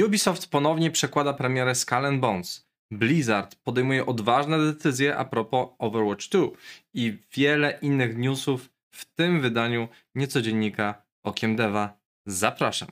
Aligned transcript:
Ubisoft 0.00 0.50
ponownie 0.50 0.90
przekłada 0.90 1.32
premierę 1.32 1.74
Skull 1.74 2.18
Bones. 2.20 2.68
Blizzard 2.90 3.56
podejmuje 3.56 4.06
odważne 4.06 4.58
decyzje 4.58 5.16
a 5.16 5.24
propos 5.24 5.68
Overwatch 5.78 6.28
2 6.28 6.46
i 6.94 7.18
wiele 7.32 7.78
innych 7.82 8.16
newsów 8.16 8.70
w 8.94 9.04
tym 9.14 9.40
wydaniu 9.40 9.88
niecodziennika 10.14 11.02
Okiem 11.22 11.56
Deva. 11.56 11.98
Zapraszam. 12.26 12.88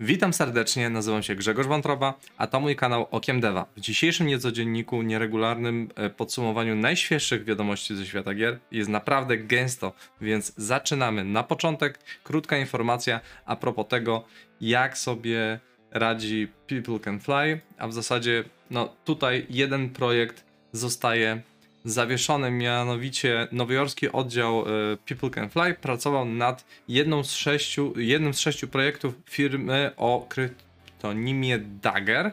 Witam 0.00 0.32
serdecznie, 0.32 0.90
nazywam 0.90 1.22
się 1.22 1.34
Grzegorz 1.34 1.66
Wątroba, 1.66 2.14
a 2.36 2.46
to 2.46 2.60
mój 2.60 2.76
kanał 2.76 3.06
Okiem 3.10 3.40
Deva. 3.40 3.66
W 3.76 3.80
dzisiejszym 3.80 4.26
niecodzienniku, 4.26 5.02
nieregularnym 5.02 5.88
e, 5.94 6.10
podsumowaniu 6.10 6.76
najświeższych 6.76 7.44
wiadomości 7.44 7.96
ze 7.96 8.06
świata 8.06 8.34
gier 8.34 8.58
jest 8.70 8.90
naprawdę 8.90 9.38
gęsto, 9.38 9.92
więc 10.20 10.52
zaczynamy. 10.56 11.24
Na 11.24 11.42
początek 11.42 11.98
krótka 12.24 12.58
informacja 12.58 13.20
a 13.46 13.56
propos 13.56 13.86
tego, 13.88 14.24
jak 14.60 14.98
sobie 14.98 15.60
radzi 15.90 16.48
People 16.66 17.00
Can 17.00 17.20
Fly, 17.20 17.60
a 17.78 17.88
w 17.88 17.92
zasadzie 17.92 18.44
no 18.70 18.96
tutaj 19.04 19.46
jeden 19.50 19.90
projekt 19.90 20.44
zostaje 20.72 21.42
zawieszony, 21.86 22.50
mianowicie 22.50 23.48
nowojorski 23.52 24.12
oddział 24.12 24.60
e, 24.60 24.64
People 24.96 25.30
Can 25.30 25.50
Fly 25.50 25.74
pracował 25.74 26.24
nad 26.24 26.64
jedną 26.88 27.24
z 27.24 27.32
sześciu, 27.32 27.92
jednym 27.96 28.34
z 28.34 28.38
sześciu 28.38 28.68
projektów 28.68 29.14
firmy 29.30 29.90
o 29.96 30.26
kryptonimie 30.28 31.58
Dagger 31.58 32.32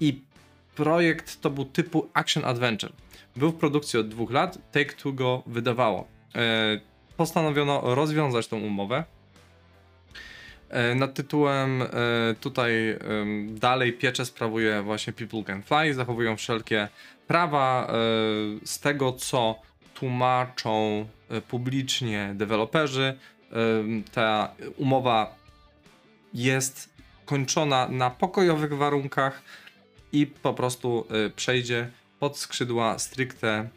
i 0.00 0.20
projekt 0.74 1.40
to 1.40 1.50
był 1.50 1.64
typu 1.64 2.08
Action 2.14 2.44
Adventure. 2.44 2.92
Był 3.36 3.50
w 3.50 3.54
produkcji 3.54 3.98
od 3.98 4.08
dwóch 4.08 4.30
lat, 4.30 4.58
Take-Two 4.72 5.14
go 5.14 5.42
wydawało. 5.46 6.08
E, 6.34 6.80
postanowiono 7.16 7.94
rozwiązać 7.94 8.48
tą 8.48 8.60
umowę, 8.60 9.04
nad 10.94 11.14
tytułem 11.14 11.82
tutaj 12.40 12.98
dalej 13.48 13.92
pieczę 13.92 14.24
sprawuje 14.24 14.82
właśnie 14.82 15.12
People 15.12 15.44
Can 15.44 15.62
Fly, 15.62 15.94
zachowują 15.94 16.36
wszelkie 16.36 16.88
prawa 17.30 17.86
e, 17.86 17.92
z 18.66 18.80
tego, 18.80 19.12
co 19.12 19.60
tłumaczą 19.94 21.06
e, 21.28 21.40
publicznie 21.40 22.32
deweloperzy, 22.34 23.04
e, 23.04 23.56
ta 24.12 24.54
umowa 24.76 25.34
jest 26.34 26.90
kończona 27.24 27.88
na 27.88 28.10
pokojowych 28.10 28.76
warunkach 28.76 29.42
i 30.12 30.26
po 30.26 30.54
prostu 30.54 31.06
przejdzie 31.36 31.90
pod 32.18 32.38
skrzydła 32.38 32.98
stricte 32.98 33.68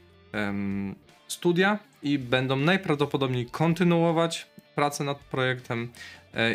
studia 1.27 1.79
i 2.03 2.19
będą 2.19 2.55
najprawdopodobniej 2.55 3.45
kontynuować 3.45 4.47
pracę 4.75 5.03
nad 5.03 5.19
projektem 5.19 5.91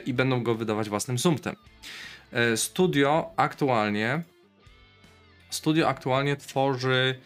i 0.06 0.12
będą 0.12 0.42
go 0.42 0.54
wydawać 0.54 0.88
własnym 0.88 1.18
sumptem. 1.18 1.56
Studio 2.56 3.30
aktualnie 3.36 4.22
studio 5.50 5.88
aktualnie 5.88 6.36
tworzy 6.36 7.18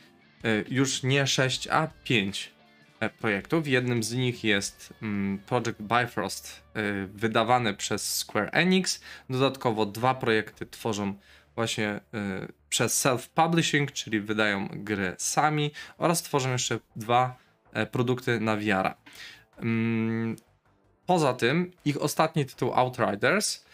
e, 0.44 0.48
już 0.68 1.02
nie 1.02 1.26
6, 1.26 1.68
a 1.68 1.88
5 2.04 2.52
e, 3.00 3.10
projektów. 3.10 3.68
Jednym 3.68 4.02
z 4.02 4.12
nich 4.12 4.44
jest 4.44 4.94
mm, 5.02 5.38
Project 5.38 5.80
Bifrost, 5.80 6.62
e, 6.74 6.82
wydawany 7.06 7.74
przez 7.74 8.16
Square 8.16 8.50
Enix. 8.52 9.00
Dodatkowo 9.30 9.86
dwa 9.86 10.14
projekty 10.14 10.66
tworzą 10.66 11.14
właśnie 11.54 12.00
przez 12.68 13.04
self-publishing, 13.04 13.92
czyli 13.92 14.20
wydają 14.20 14.68
gry 14.72 15.14
sami 15.18 15.70
oraz 15.98 16.22
tworzą 16.22 16.52
jeszcze 16.52 16.78
dwa 16.96 17.36
produkty 17.92 18.40
na 18.40 18.56
VR. 18.56 18.94
Poza 21.06 21.34
tym 21.34 21.72
ich 21.84 22.02
ostatni 22.02 22.46
tytuł 22.46 22.72
Outriders 22.74 23.64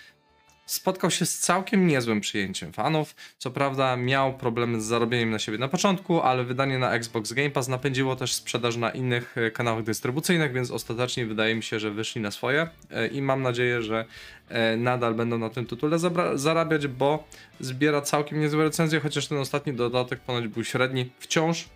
spotkał 0.71 1.11
się 1.11 1.27
z 1.27 1.39
całkiem 1.39 1.87
niezłym 1.87 2.21
przyjęciem 2.21 2.73
fanów. 2.73 3.15
Co 3.39 3.51
prawda 3.51 3.97
miał 3.97 4.35
problemy 4.35 4.81
z 4.81 4.85
zarobieniem 4.85 5.31
na 5.31 5.39
siebie 5.39 5.59
na 5.59 5.69
początku, 5.69 6.21
ale 6.21 6.45
wydanie 6.45 6.79
na 6.79 6.93
Xbox 6.93 7.33
Game 7.33 7.51
Pass 7.51 7.69
napędziło 7.69 8.17
też 8.17 8.35
sprzedaż 8.35 8.77
na 8.77 8.91
innych 8.91 9.39
e, 9.39 9.51
kanałach 9.51 9.85
dystrybucyjnych, 9.85 10.53
więc 10.53 10.71
ostatecznie 10.71 11.27
wydaje 11.27 11.55
mi 11.55 11.63
się, 11.63 11.81
że 11.81 11.91
wyszli 11.91 12.21
na 12.21 12.31
swoje 12.31 12.69
e, 12.91 13.07
i 13.07 13.23
mam 13.23 13.43
nadzieję, 13.43 13.83
że 13.83 14.05
e, 14.49 14.77
nadal 14.77 15.15
będą 15.15 15.39
na 15.39 15.51
tym 15.51 15.67
tytule 15.67 15.99
zarabiać, 16.35 16.87
bo 16.87 17.29
zbiera 17.61 18.01
całkiem 18.01 18.41
niezłe 18.41 18.65
recenzje, 18.65 19.01
chociaż 19.01 19.27
ten 19.27 19.39
ostatni 19.39 19.73
dodatek 19.73 20.21
ponoć 20.21 20.49
był 20.49 20.65
średni. 20.65 21.11
Wciąż 21.19 21.69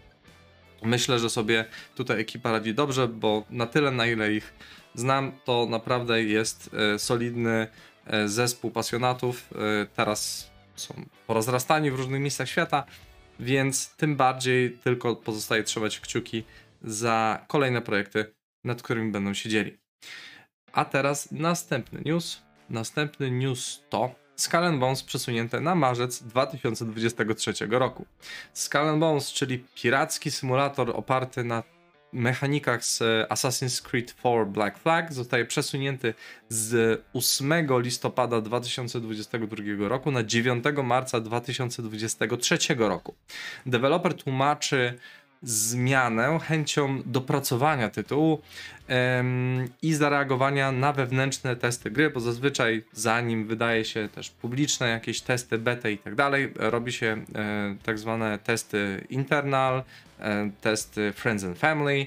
myślę, 0.82 1.18
że 1.18 1.30
sobie 1.30 1.64
tutaj 1.94 2.20
ekipa 2.20 2.52
radzi 2.52 2.74
dobrze, 2.74 3.08
bo 3.08 3.44
na 3.50 3.66
tyle 3.66 3.90
na 3.90 4.06
ile 4.06 4.32
ich 4.32 4.54
znam, 4.94 5.32
to 5.44 5.66
naprawdę 5.70 6.22
jest 6.22 6.70
solidny 6.98 7.66
E, 8.06 8.28
zespół 8.28 8.70
pasjonatów. 8.70 9.50
E, 9.54 9.86
teraz 9.86 10.50
są 10.74 11.04
porozrastani 11.26 11.90
w 11.90 11.94
różnych 11.94 12.20
miejscach 12.20 12.48
świata, 12.48 12.84
więc 13.40 13.96
tym 13.96 14.16
bardziej 14.16 14.70
tylko 14.70 15.16
pozostaje 15.16 15.62
trzymać 15.62 16.00
kciuki 16.00 16.44
za 16.82 17.44
kolejne 17.48 17.82
projekty, 17.82 18.34
nad 18.64 18.82
którymi 18.82 19.12
będą 19.12 19.34
siedzieli. 19.34 19.78
A 20.72 20.84
teraz 20.84 21.32
następny 21.32 22.02
news. 22.04 22.42
Następny 22.70 23.30
news 23.30 23.82
to 23.90 24.14
Skull 24.36 24.78
Bones 24.78 25.02
przesunięte 25.02 25.60
na 25.60 25.74
marzec 25.74 26.22
2023 26.22 27.52
roku. 27.70 28.06
Skull 28.52 28.98
Bones, 28.98 29.32
czyli 29.32 29.64
piracki 29.74 30.30
symulator 30.30 30.90
oparty 30.90 31.44
na 31.44 31.62
mechanikach 32.12 32.84
z 32.84 32.98
Assassin's 33.30 33.82
Creed 33.82 34.14
4 34.14 34.46
Black 34.46 34.78
Flag 34.78 35.12
zostaje 35.12 35.44
przesunięty 35.44 36.14
z 36.48 37.00
8 37.12 37.80
listopada 37.80 38.40
2022 38.40 39.88
roku 39.88 40.10
na 40.10 40.24
9 40.24 40.64
marca 40.84 41.20
2023 41.20 42.58
roku. 42.78 43.14
Deweloper 43.66 44.14
tłumaczy 44.14 44.98
zmianę 45.42 46.38
chęcią 46.42 47.02
dopracowania 47.06 47.90
tytułu 47.90 48.40
ym, 49.18 49.68
i 49.82 49.94
zareagowania 49.94 50.72
na 50.72 50.92
wewnętrzne 50.92 51.56
testy 51.56 51.90
gry, 51.90 52.10
bo 52.10 52.20
zazwyczaj 52.20 52.84
zanim 52.92 53.46
wydaje 53.46 53.84
się 53.84 54.08
też 54.08 54.30
publiczne 54.30 54.88
jakieś 54.88 55.20
testy 55.20 55.58
beta 55.58 55.88
i 55.88 55.98
tak 55.98 56.14
dalej, 56.14 56.52
robi 56.56 56.92
się 56.92 57.24
y, 57.76 57.84
tak 57.84 57.98
zwane 57.98 58.38
testy 58.38 59.06
internal, 59.10 59.82
E, 60.22 60.50
testy 60.60 61.12
Friends 61.12 61.44
and 61.44 61.58
Family. 61.58 62.06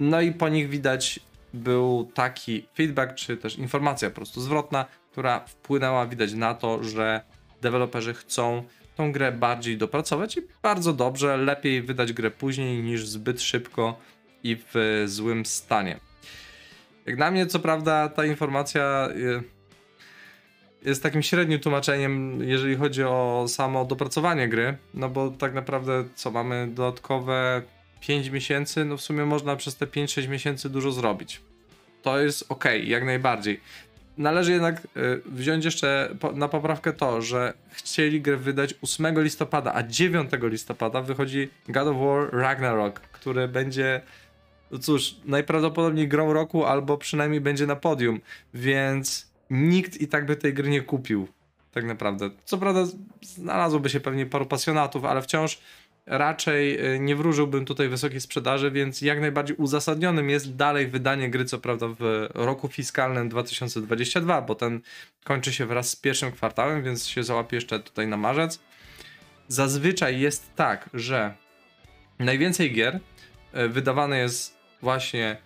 No 0.00 0.20
i 0.20 0.32
po 0.32 0.48
nich 0.48 0.68
widać 0.68 1.20
był 1.54 2.10
taki 2.14 2.66
feedback, 2.74 3.14
czy 3.14 3.36
też 3.36 3.58
informacja 3.58 4.10
po 4.10 4.16
prostu 4.16 4.40
zwrotna, 4.40 4.84
która 5.12 5.40
wpłynęła 5.40 6.06
widać 6.06 6.32
na 6.32 6.54
to, 6.54 6.84
że 6.84 7.20
deweloperzy 7.62 8.14
chcą 8.14 8.62
tą 8.98 9.12
grę 9.12 9.32
bardziej 9.32 9.76
dopracować 9.76 10.36
i 10.36 10.40
bardzo 10.62 10.92
dobrze, 10.92 11.36
lepiej 11.36 11.82
wydać 11.82 12.12
grę 12.12 12.30
później 12.30 12.82
niż 12.82 13.06
zbyt 13.06 13.42
szybko 13.42 13.98
i 14.44 14.56
w 14.56 15.04
złym 15.06 15.46
stanie. 15.46 16.00
Jak 17.06 17.18
na 17.18 17.30
mnie, 17.30 17.46
co 17.46 17.58
prawda, 17.58 18.08
ta 18.08 18.24
informacja 18.24 18.82
e, 18.82 19.42
jest 20.88 21.02
takim 21.02 21.22
średnim 21.22 21.60
tłumaczeniem, 21.60 22.42
jeżeli 22.42 22.76
chodzi 22.76 23.04
o 23.04 23.44
samo 23.48 23.84
dopracowanie 23.84 24.48
gry, 24.48 24.76
no 24.94 25.08
bo 25.08 25.30
tak 25.30 25.54
naprawdę 25.54 26.04
co 26.14 26.30
mamy 26.30 26.68
dodatkowe 26.74 27.62
5 28.00 28.28
miesięcy, 28.28 28.84
no 28.84 28.96
w 28.96 29.00
sumie 29.00 29.24
można 29.24 29.56
przez 29.56 29.76
te 29.76 29.86
5-6 29.86 30.28
miesięcy 30.28 30.70
dużo 30.70 30.92
zrobić. 30.92 31.40
To 32.02 32.20
jest 32.20 32.44
ok, 32.48 32.64
jak 32.84 33.04
najbardziej. 33.04 33.60
Należy 34.18 34.52
jednak 34.52 34.84
y, 34.96 35.22
wziąć 35.26 35.64
jeszcze 35.64 36.16
na 36.34 36.48
poprawkę 36.48 36.92
to, 36.92 37.22
że 37.22 37.52
chcieli 37.70 38.20
grę 38.20 38.36
wydać 38.36 38.74
8 38.82 39.22
listopada, 39.22 39.74
a 39.74 39.82
9 39.82 40.30
listopada 40.42 41.02
wychodzi 41.02 41.48
God 41.68 41.88
of 41.88 41.96
War 41.96 42.32
Ragnarok, 42.32 43.00
który 43.00 43.48
będzie, 43.48 44.00
no 44.70 44.78
cóż, 44.78 45.16
najprawdopodobniej 45.24 46.08
grą 46.08 46.32
roku 46.32 46.64
albo 46.64 46.98
przynajmniej 46.98 47.40
będzie 47.40 47.66
na 47.66 47.76
podium, 47.76 48.20
więc 48.54 49.30
nikt 49.50 50.00
i 50.00 50.08
tak 50.08 50.26
by 50.26 50.36
tej 50.36 50.54
gry 50.54 50.70
nie 50.70 50.82
kupił. 50.82 51.28
Tak 51.72 51.84
naprawdę. 51.84 52.30
Co 52.44 52.58
prawda 52.58 52.84
znalazłoby 53.22 53.90
się 53.90 54.00
pewnie 54.00 54.26
paru 54.26 54.46
pasjonatów, 54.46 55.04
ale 55.04 55.22
wciąż 55.22 55.60
raczej 56.08 56.94
y, 56.94 56.98
nie 56.98 57.16
wróżyłbym 57.16 57.64
tutaj 57.64 57.88
wysokiej 57.88 58.20
sprzedaży, 58.20 58.70
więc 58.70 59.02
jak 59.02 59.20
najbardziej 59.20 59.56
uzasadnionym 59.56 60.30
jest 60.30 60.56
dalej 60.56 60.86
wydanie 60.86 61.30
gry, 61.30 61.44
co 61.44 61.58
prawda 61.58 61.86
w 61.98 62.28
roku 62.34 62.68
fiskalnym 62.68 63.28
2022, 63.28 64.42
bo 64.42 64.54
ten 64.54 64.80
kończy 65.24 65.52
się 65.52 65.66
wraz 65.66 65.90
z 65.90 65.96
pierwszym 65.96 66.32
kwartałem, 66.32 66.82
więc 66.82 67.06
się 67.06 67.24
załapie 67.24 67.56
jeszcze 67.56 67.80
tutaj 67.80 68.06
na 68.06 68.16
marzec. 68.16 68.60
Zazwyczaj 69.48 70.20
jest 70.20 70.54
tak, 70.56 70.90
że 70.94 71.34
najwięcej 72.18 72.72
gier 72.72 73.00
y, 73.54 73.68
wydawane 73.68 74.18
jest 74.18 74.58
właśnie 74.82 75.36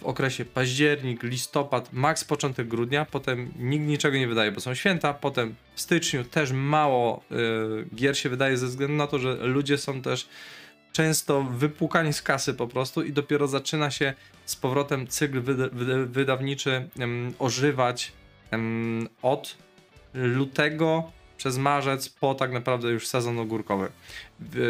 w 0.00 0.04
okresie 0.04 0.44
październik, 0.44 1.22
listopad, 1.22 1.92
maks 1.92 2.24
początek 2.24 2.68
grudnia, 2.68 3.04
potem 3.04 3.52
nikt 3.58 3.86
niczego 3.86 4.16
nie 4.16 4.28
wydaje, 4.28 4.52
bo 4.52 4.60
są 4.60 4.74
święta, 4.74 5.14
potem 5.14 5.54
w 5.74 5.80
styczniu 5.80 6.24
też 6.24 6.52
mało 6.52 7.22
y, 7.32 7.94
gier 7.94 8.18
się 8.18 8.28
wydaje 8.28 8.56
ze 8.56 8.66
względu 8.66 8.96
na 8.96 9.06
to, 9.06 9.18
że 9.18 9.34
ludzie 9.34 9.78
są 9.78 10.02
też 10.02 10.28
często 10.92 11.42
wypłukani 11.42 12.12
z 12.12 12.22
kasy 12.22 12.54
po 12.54 12.66
prostu 12.66 13.02
i 13.02 13.12
dopiero 13.12 13.48
zaczyna 13.48 13.90
się 13.90 14.14
z 14.44 14.56
powrotem 14.56 15.06
cykl 15.06 15.40
wyda 15.40 15.68
wydawniczy 16.06 16.88
um, 16.98 17.34
ożywać 17.38 18.12
um, 18.52 19.08
od 19.22 19.56
lutego 20.14 21.12
przez 21.36 21.58
marzec 21.58 22.08
po 22.08 22.34
tak 22.34 22.52
naprawdę 22.52 22.88
już 22.88 23.08
sezon 23.08 23.38
ogórkowy, 23.38 23.90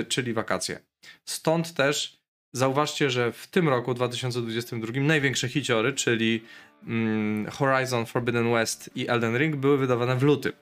czyli 0.09 0.33
wakacje. 0.33 0.81
Stąd 1.25 1.75
też 1.75 2.20
zauważcie, 2.53 3.11
że 3.11 3.33
w 3.33 3.47
tym 3.47 3.69
roku 3.69 3.95
2022 3.95 5.01
największe 5.01 5.49
hiciory, 5.49 5.93
czyli 5.93 6.45
um, 6.87 7.47
Horizon 7.53 8.07
Forbidden 8.07 8.53
West 8.53 8.91
i 8.95 9.09
Elden 9.09 9.39
Ring 9.39 9.57
były 9.57 9.79
wydawane 9.79 10.17
w 10.17 10.23
lutym. 10.23 10.53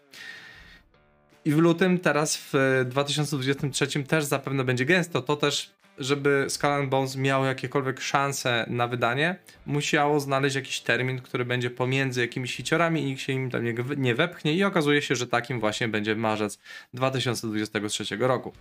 I 1.44 1.52
w 1.52 1.58
lutym, 1.58 1.98
teraz 1.98 2.36
w 2.36 2.84
2023 2.86 4.04
też 4.04 4.24
zapewne 4.24 4.64
będzie 4.64 4.84
gęsto. 4.84 5.22
To 5.22 5.36
też, 5.36 5.70
żeby 5.98 6.46
Skull 6.48 6.86
Bones 6.86 7.16
miało 7.16 7.46
jakiekolwiek 7.46 8.00
szanse 8.00 8.66
na 8.68 8.88
wydanie, 8.88 9.36
musiało 9.66 10.20
znaleźć 10.20 10.56
jakiś 10.56 10.80
termin, 10.80 11.20
który 11.20 11.44
będzie 11.44 11.70
pomiędzy 11.70 12.20
jakimiś 12.20 12.56
hiciorami 12.56 13.02
i 13.02 13.04
nikt 13.04 13.20
się 13.20 13.32
im 13.32 13.50
tam 13.50 13.64
nie, 13.64 13.74
nie 13.96 14.14
wepchnie. 14.14 14.54
I 14.54 14.64
okazuje 14.64 15.02
się, 15.02 15.16
że 15.16 15.26
takim 15.26 15.60
właśnie 15.60 15.88
będzie 15.88 16.16
marzec 16.16 16.58
2023 16.94 18.16
roku. 18.16 18.52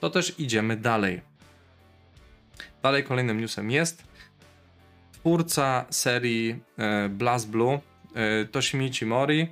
To 0.00 0.10
też 0.10 0.34
idziemy 0.38 0.76
dalej. 0.76 1.29
Dalej 2.82 3.04
kolejnym 3.04 3.40
newsem 3.40 3.70
jest 3.70 4.04
twórca 5.12 5.86
serii 5.90 6.60
e, 6.78 7.08
Blast 7.08 7.48
Blue 7.48 7.80
e, 8.14 8.44
Toshimichi 8.44 9.06
Mori 9.06 9.48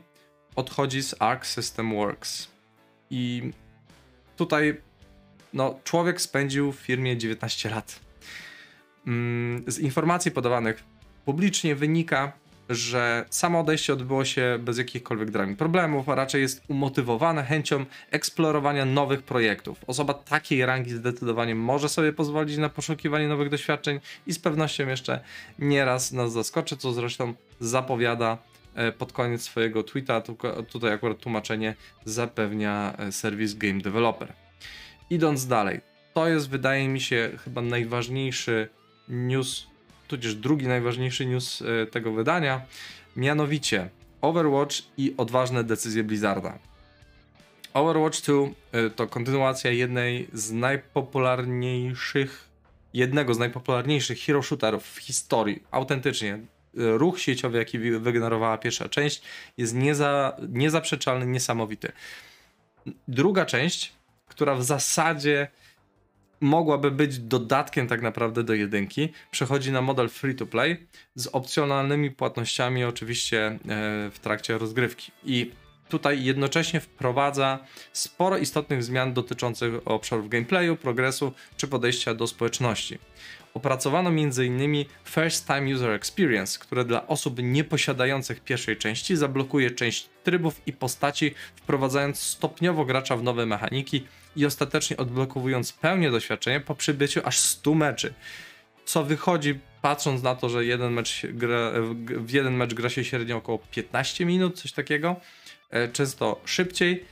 odchodzi 0.56 1.02
z 1.02 1.14
Arc 1.18 1.46
System 1.46 1.94
Works. 1.94 2.48
I 3.10 3.52
tutaj 4.36 4.80
no, 5.52 5.80
człowiek 5.84 6.20
spędził 6.20 6.72
w 6.72 6.76
firmie 6.76 7.16
19 7.16 7.70
lat. 7.70 8.00
Mm, 9.06 9.64
z 9.66 9.78
informacji 9.78 10.30
podawanych 10.30 10.84
publicznie 11.24 11.74
wynika, 11.74 12.32
że 12.68 13.24
samo 13.30 13.60
odejście 13.60 13.92
odbyło 13.92 14.24
się 14.24 14.58
bez 14.60 14.78
jakichkolwiek 14.78 15.30
drami 15.30 15.56
problemów, 15.56 16.08
a 16.08 16.14
raczej 16.14 16.42
jest 16.42 16.62
umotywowane 16.68 17.44
chęcią 17.44 17.84
eksplorowania 18.10 18.84
nowych 18.84 19.22
projektów. 19.22 19.78
Osoba 19.86 20.14
takiej 20.14 20.66
rangi 20.66 20.90
zdecydowanie 20.90 21.54
może 21.54 21.88
sobie 21.88 22.12
pozwolić 22.12 22.56
na 22.56 22.68
poszukiwanie 22.68 23.28
nowych 23.28 23.48
doświadczeń 23.48 24.00
i 24.26 24.32
z 24.32 24.38
pewnością 24.38 24.88
jeszcze 24.88 25.20
nieraz 25.58 26.12
nas 26.12 26.32
zaskoczy, 26.32 26.76
co 26.76 26.92
zresztą 26.92 27.34
zapowiada 27.60 28.38
E, 28.78 28.92
pod 28.92 29.12
koniec 29.12 29.42
swojego 29.42 29.82
tweeta, 29.82 30.22
tutaj 30.70 30.92
akurat 30.92 31.18
tłumaczenie 31.18 31.74
zapewnia 32.04 32.94
e, 32.98 33.12
serwis 33.12 33.54
Game 33.54 33.80
Developer. 33.80 34.32
Idąc 35.10 35.46
dalej, 35.46 35.80
to 36.14 36.28
jest 36.28 36.50
wydaje 36.50 36.88
mi 36.88 37.00
się 37.00 37.30
chyba 37.44 37.62
najważniejszy 37.62 38.68
news, 39.08 39.66
tudzież 40.08 40.34
drugi 40.34 40.66
najważniejszy 40.66 41.26
news 41.26 41.62
e, 41.62 41.86
tego 41.86 42.12
wydania, 42.12 42.60
mianowicie 43.16 43.88
Overwatch 44.20 44.76
i 44.96 45.14
odważne 45.16 45.64
decyzje 45.64 46.04
Blizzarda. 46.04 46.58
Overwatch 47.74 48.20
2 48.20 48.34
to 48.96 49.06
kontynuacja 49.06 49.70
jednej 49.70 50.28
z 50.32 50.52
najpopularniejszych, 50.52 52.48
jednego 52.94 53.34
z 53.34 53.38
najpopularniejszych 53.38 54.20
hero 54.20 54.42
shooterów 54.42 54.84
w 54.84 54.98
historii. 54.98 55.62
Autentycznie 55.70 56.38
ruch 56.74 57.20
sieciowy, 57.20 57.58
jaki 57.58 57.78
wygenerowała 57.78 58.58
pierwsza 58.58 58.88
część, 58.88 59.22
jest 59.56 59.74
nieza, 59.74 60.36
niezaprzeczalny, 60.48 61.26
niesamowity. 61.26 61.92
Druga 63.08 63.46
część, 63.46 63.92
która 64.26 64.54
w 64.54 64.64
zasadzie 64.64 65.48
mogłaby 66.40 66.90
być 66.90 67.18
dodatkiem 67.18 67.88
tak 67.88 68.02
naprawdę 68.02 68.44
do 68.44 68.54
jedynki, 68.54 69.08
przechodzi 69.30 69.72
na 69.72 69.82
model 69.82 70.08
free 70.08 70.34
to 70.34 70.46
play 70.46 70.86
z 71.14 71.26
opcjonalnymi 71.26 72.10
płatnościami 72.10 72.84
oczywiście 72.84 73.46
e, 73.46 73.58
w 74.10 74.18
trakcie 74.22 74.58
rozgrywki. 74.58 75.12
I 75.24 75.50
tutaj 75.88 76.24
jednocześnie 76.24 76.80
wprowadza 76.80 77.58
sporo 77.92 78.38
istotnych 78.38 78.84
zmian 78.84 79.12
dotyczących 79.12 79.74
obszarów 79.84 80.28
gameplayu, 80.28 80.76
progresu 80.76 81.32
czy 81.56 81.68
podejścia 81.68 82.14
do 82.14 82.26
społeczności. 82.26 82.98
Opracowano 83.54 84.10
m.in. 84.10 84.84
First 85.04 85.46
Time 85.46 85.74
User 85.74 85.90
Experience, 85.90 86.58
które 86.58 86.84
dla 86.84 87.06
osób 87.06 87.38
nieposiadających 87.42 88.40
pierwszej 88.40 88.76
części 88.76 89.16
zablokuje 89.16 89.70
część 89.70 90.08
trybów 90.24 90.60
i 90.66 90.72
postaci, 90.72 91.34
wprowadzając 91.56 92.20
stopniowo 92.20 92.84
gracza 92.84 93.16
w 93.16 93.22
nowe 93.22 93.46
mechaniki 93.46 94.06
i 94.36 94.46
ostatecznie 94.46 94.96
odblokowując 94.96 95.72
pełnię 95.72 96.10
doświadczenia 96.10 96.60
po 96.60 96.74
przybyciu 96.74 97.20
aż 97.24 97.38
100 97.38 97.74
meczy. 97.74 98.14
Co 98.84 99.04
wychodzi, 99.04 99.58
patrząc 99.82 100.22
na 100.22 100.34
to, 100.34 100.48
że 100.48 100.64
jeden 100.64 100.92
mecz 100.92 101.26
gra, 101.26 101.72
w 102.04 102.30
jeden 102.30 102.54
mecz 102.54 102.74
gra 102.74 102.88
się 102.88 103.04
średnio 103.04 103.36
około 103.36 103.58
15 103.58 104.24
minut, 104.24 104.60
coś 104.60 104.72
takiego, 104.72 105.16
e, 105.70 105.88
często 105.88 106.40
szybciej 106.44 107.04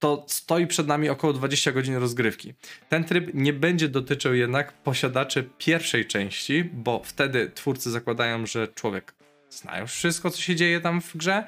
to 0.00 0.24
stoi 0.28 0.66
przed 0.66 0.86
nami 0.86 1.08
około 1.08 1.32
20 1.32 1.72
godzin 1.72 1.96
rozgrywki. 1.96 2.54
Ten 2.88 3.04
tryb 3.04 3.30
nie 3.34 3.52
będzie 3.52 3.88
dotyczył 3.88 4.34
jednak 4.34 4.72
posiadaczy 4.72 5.48
pierwszej 5.58 6.06
części, 6.06 6.64
bo 6.64 7.02
wtedy 7.04 7.50
twórcy 7.54 7.90
zakładają, 7.90 8.46
że 8.46 8.68
człowiek 8.68 9.14
zna 9.50 9.78
już 9.78 9.92
wszystko, 9.92 10.30
co 10.30 10.42
się 10.42 10.56
dzieje 10.56 10.80
tam 10.80 11.00
w 11.00 11.16
grze. 11.16 11.44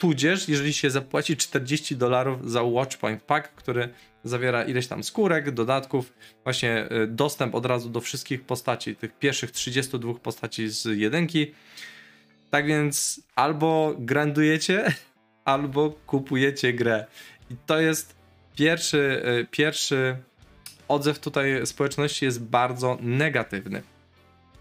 Tudzież, 0.00 0.48
jeżeli 0.48 0.72
się 0.72 0.90
zapłaci 0.90 1.36
40 1.36 1.96
dolarów 1.96 2.50
za 2.50 2.62
Watchpoint 2.62 3.22
Pack, 3.22 3.54
który 3.54 3.88
zawiera 4.24 4.64
ileś 4.64 4.86
tam 4.86 5.04
skórek, 5.04 5.50
dodatków, 5.50 6.12
właśnie 6.44 6.88
y, 6.92 7.06
dostęp 7.06 7.54
od 7.54 7.66
razu 7.66 7.90
do 7.90 8.00
wszystkich 8.00 8.42
postaci, 8.42 8.96
tych 8.96 9.18
pierwszych 9.18 9.50
32 9.50 10.14
postaci 10.14 10.68
z 10.68 10.84
jedynki. 10.84 11.54
Tak 12.50 12.66
więc 12.66 13.22
albo 13.34 13.94
grandujecie, 13.98 14.94
albo 15.44 15.90
kupujecie 15.90 16.72
grę. 16.72 17.06
I 17.50 17.56
to 17.66 17.80
jest 17.80 18.16
pierwszy, 18.56 19.22
e, 19.24 19.44
pierwszy 19.44 20.16
odzew 20.88 21.18
tutaj 21.18 21.66
społeczności 21.66 22.24
jest 22.24 22.42
bardzo 22.44 22.98
negatywny. 23.00 23.82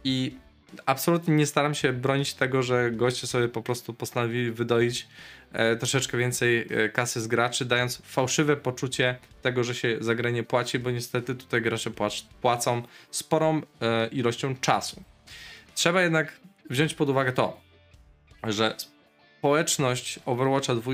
I 0.04 0.38
absolutnie 0.86 1.36
nie 1.36 1.45
staram 1.45 1.75
się 1.75 1.94
bronić 1.94 2.33
tego, 2.33 2.63
że 2.63 2.92
goście 2.92 3.27
sobie 3.27 3.48
po 3.48 3.62
prostu 3.62 3.94
postanowili 3.94 4.51
wydoić 4.51 5.07
e, 5.51 5.75
troszeczkę 5.75 6.18
więcej 6.18 6.68
e, 6.69 6.89
kasy 6.89 7.21
z 7.21 7.27
graczy, 7.27 7.66
dając 7.66 7.98
fałszywe 7.98 8.57
poczucie 8.57 9.18
tego, 9.42 9.63
że 9.63 9.75
się 9.75 9.98
za 10.01 10.16
grę 10.16 10.31
nie 10.31 10.44
płaci, 10.44 10.80
bo 10.80 10.92
niestety 10.92 11.36
tutaj 11.36 11.62
gracze 11.62 11.92
płac 11.92 12.21
płacą 12.42 12.81
sporą 13.12 13.62
e, 13.81 14.07
ilością 14.07 14.56
czasu. 14.56 15.04
Trzeba 15.75 16.01
jednak 16.01 16.39
wziąć 16.69 16.94
pod 16.94 17.10
uwagę 17.10 17.31
to, 17.31 17.62
że 18.44 18.76
społeczność 19.40 20.19
Overwatcha 20.26 20.76
2 20.76 20.92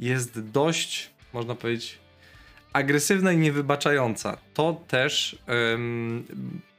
jest 0.00 0.40
dość 0.40 1.10
można 1.32 1.54
powiedzieć, 1.54 1.98
agresywna 2.72 3.32
i 3.32 3.36
niewybaczająca. 3.36 4.36
To 4.54 4.84
też, 4.88 5.38
um, 5.72 6.24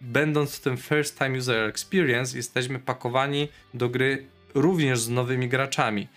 będąc 0.02 0.56
w 0.56 0.60
tym 0.60 0.78
first 0.78 1.18
time 1.18 1.38
user 1.38 1.70
experience, 1.70 2.38
jesteśmy 2.38 2.80
pakowani 2.80 3.48
do 3.74 3.90
gry 3.90 4.26
również 4.54 5.00
z 5.00 5.10
nowymi 5.10 5.50
graczami. 5.50 6.08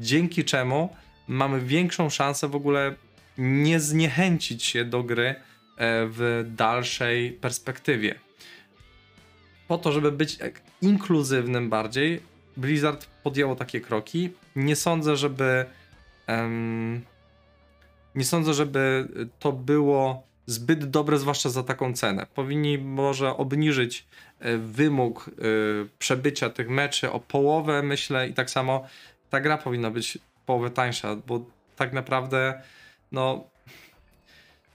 Dzięki 0.00 0.44
czemu 0.44 0.96
mamy 1.28 1.60
większą 1.60 2.10
szansę 2.10 2.48
w 2.48 2.56
ogóle 2.56 2.94
nie 3.38 3.80
zniechęcić 3.80 4.64
się 4.64 4.84
do 4.84 5.02
gry 5.02 5.28
e, 5.28 5.34
w 6.06 6.44
dalszej 6.56 7.32
perspektywie. 7.32 8.14
Po 9.68 9.78
to, 9.78 9.92
żeby 9.92 10.12
być 10.12 10.38
inkluzywnym 10.82 11.70
bardziej, 11.70 12.20
Blizzard 12.56 13.06
podjęło 13.22 13.56
takie 13.56 13.80
kroki. 13.80 14.30
Nie 14.56 14.76
sądzę, 14.76 15.16
żeby 15.16 15.64
um, 16.28 17.02
nie 18.18 18.24
sądzę, 18.24 18.54
żeby 18.54 19.08
to 19.38 19.52
było 19.52 20.22
zbyt 20.46 20.84
dobre, 20.84 21.18
zwłaszcza 21.18 21.48
za 21.50 21.62
taką 21.62 21.92
cenę. 21.92 22.26
Powinni 22.34 22.78
może 22.78 23.36
obniżyć 23.36 24.06
e, 24.40 24.58
wymóg 24.58 25.30
e, 25.30 25.32
przebycia 25.98 26.50
tych 26.50 26.68
meczy 26.68 27.12
o 27.12 27.20
połowę, 27.20 27.82
myślę, 27.82 28.28
i 28.28 28.34
tak 28.34 28.50
samo 28.50 28.86
ta 29.30 29.40
gra 29.40 29.58
powinna 29.58 29.90
być 29.90 30.18
połowę 30.46 30.70
tańsza, 30.70 31.16
bo 31.26 31.44
tak 31.76 31.92
naprawdę 31.92 32.62
no 33.12 33.44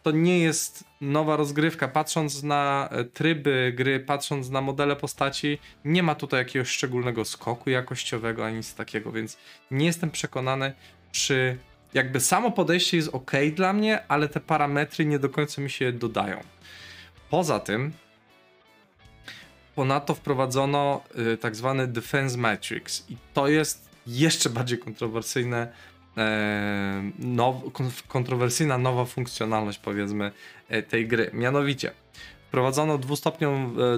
to 0.03 0.11
nie 0.11 0.39
jest 0.39 0.83
nowa 1.01 1.35
rozgrywka. 1.35 1.87
Patrząc 1.87 2.43
na 2.43 2.89
e, 2.91 3.03
tryby 3.03 3.73
gry, 3.75 3.99
patrząc 3.99 4.49
na 4.49 4.61
modele 4.61 4.95
postaci, 4.95 5.59
nie 5.85 6.03
ma 6.03 6.15
tutaj 6.15 6.39
jakiegoś 6.39 6.69
szczególnego 6.69 7.25
skoku 7.25 7.69
jakościowego 7.69 8.45
ani 8.45 8.57
nic 8.57 8.75
takiego, 8.75 9.11
więc 9.11 9.37
nie 9.71 9.85
jestem 9.85 10.11
przekonany, 10.11 10.73
czy 11.11 11.57
jakby 11.93 12.19
samo 12.19 12.51
podejście 12.51 12.97
jest 12.97 13.09
ok 13.13 13.31
dla 13.55 13.73
mnie, 13.73 14.07
ale 14.07 14.29
te 14.29 14.39
parametry 14.39 15.05
nie 15.05 15.19
do 15.19 15.29
końca 15.29 15.61
mi 15.61 15.69
się 15.69 15.91
dodają. 15.91 16.39
Poza 17.29 17.59
tym, 17.59 17.91
ponadto 19.75 20.15
wprowadzono 20.15 21.03
y, 21.33 21.37
tak 21.37 21.55
zwany 21.55 21.87
Defense 21.87 22.37
Matrix 22.37 23.05
i 23.09 23.17
to 23.33 23.47
jest 23.47 23.89
jeszcze 24.07 24.49
bardziej 24.49 24.77
kontrowersyjne 24.77 25.67
e, 26.17 27.11
kontrowersyjna 28.07 28.77
nowa 28.77 29.05
funkcjonalność, 29.05 29.79
powiedzmy, 29.79 30.31
e, 30.69 30.83
tej 30.83 31.07
gry. 31.07 31.29
Mianowicie, 31.33 31.91
wprowadzono 32.47 32.93
e, 32.95 32.99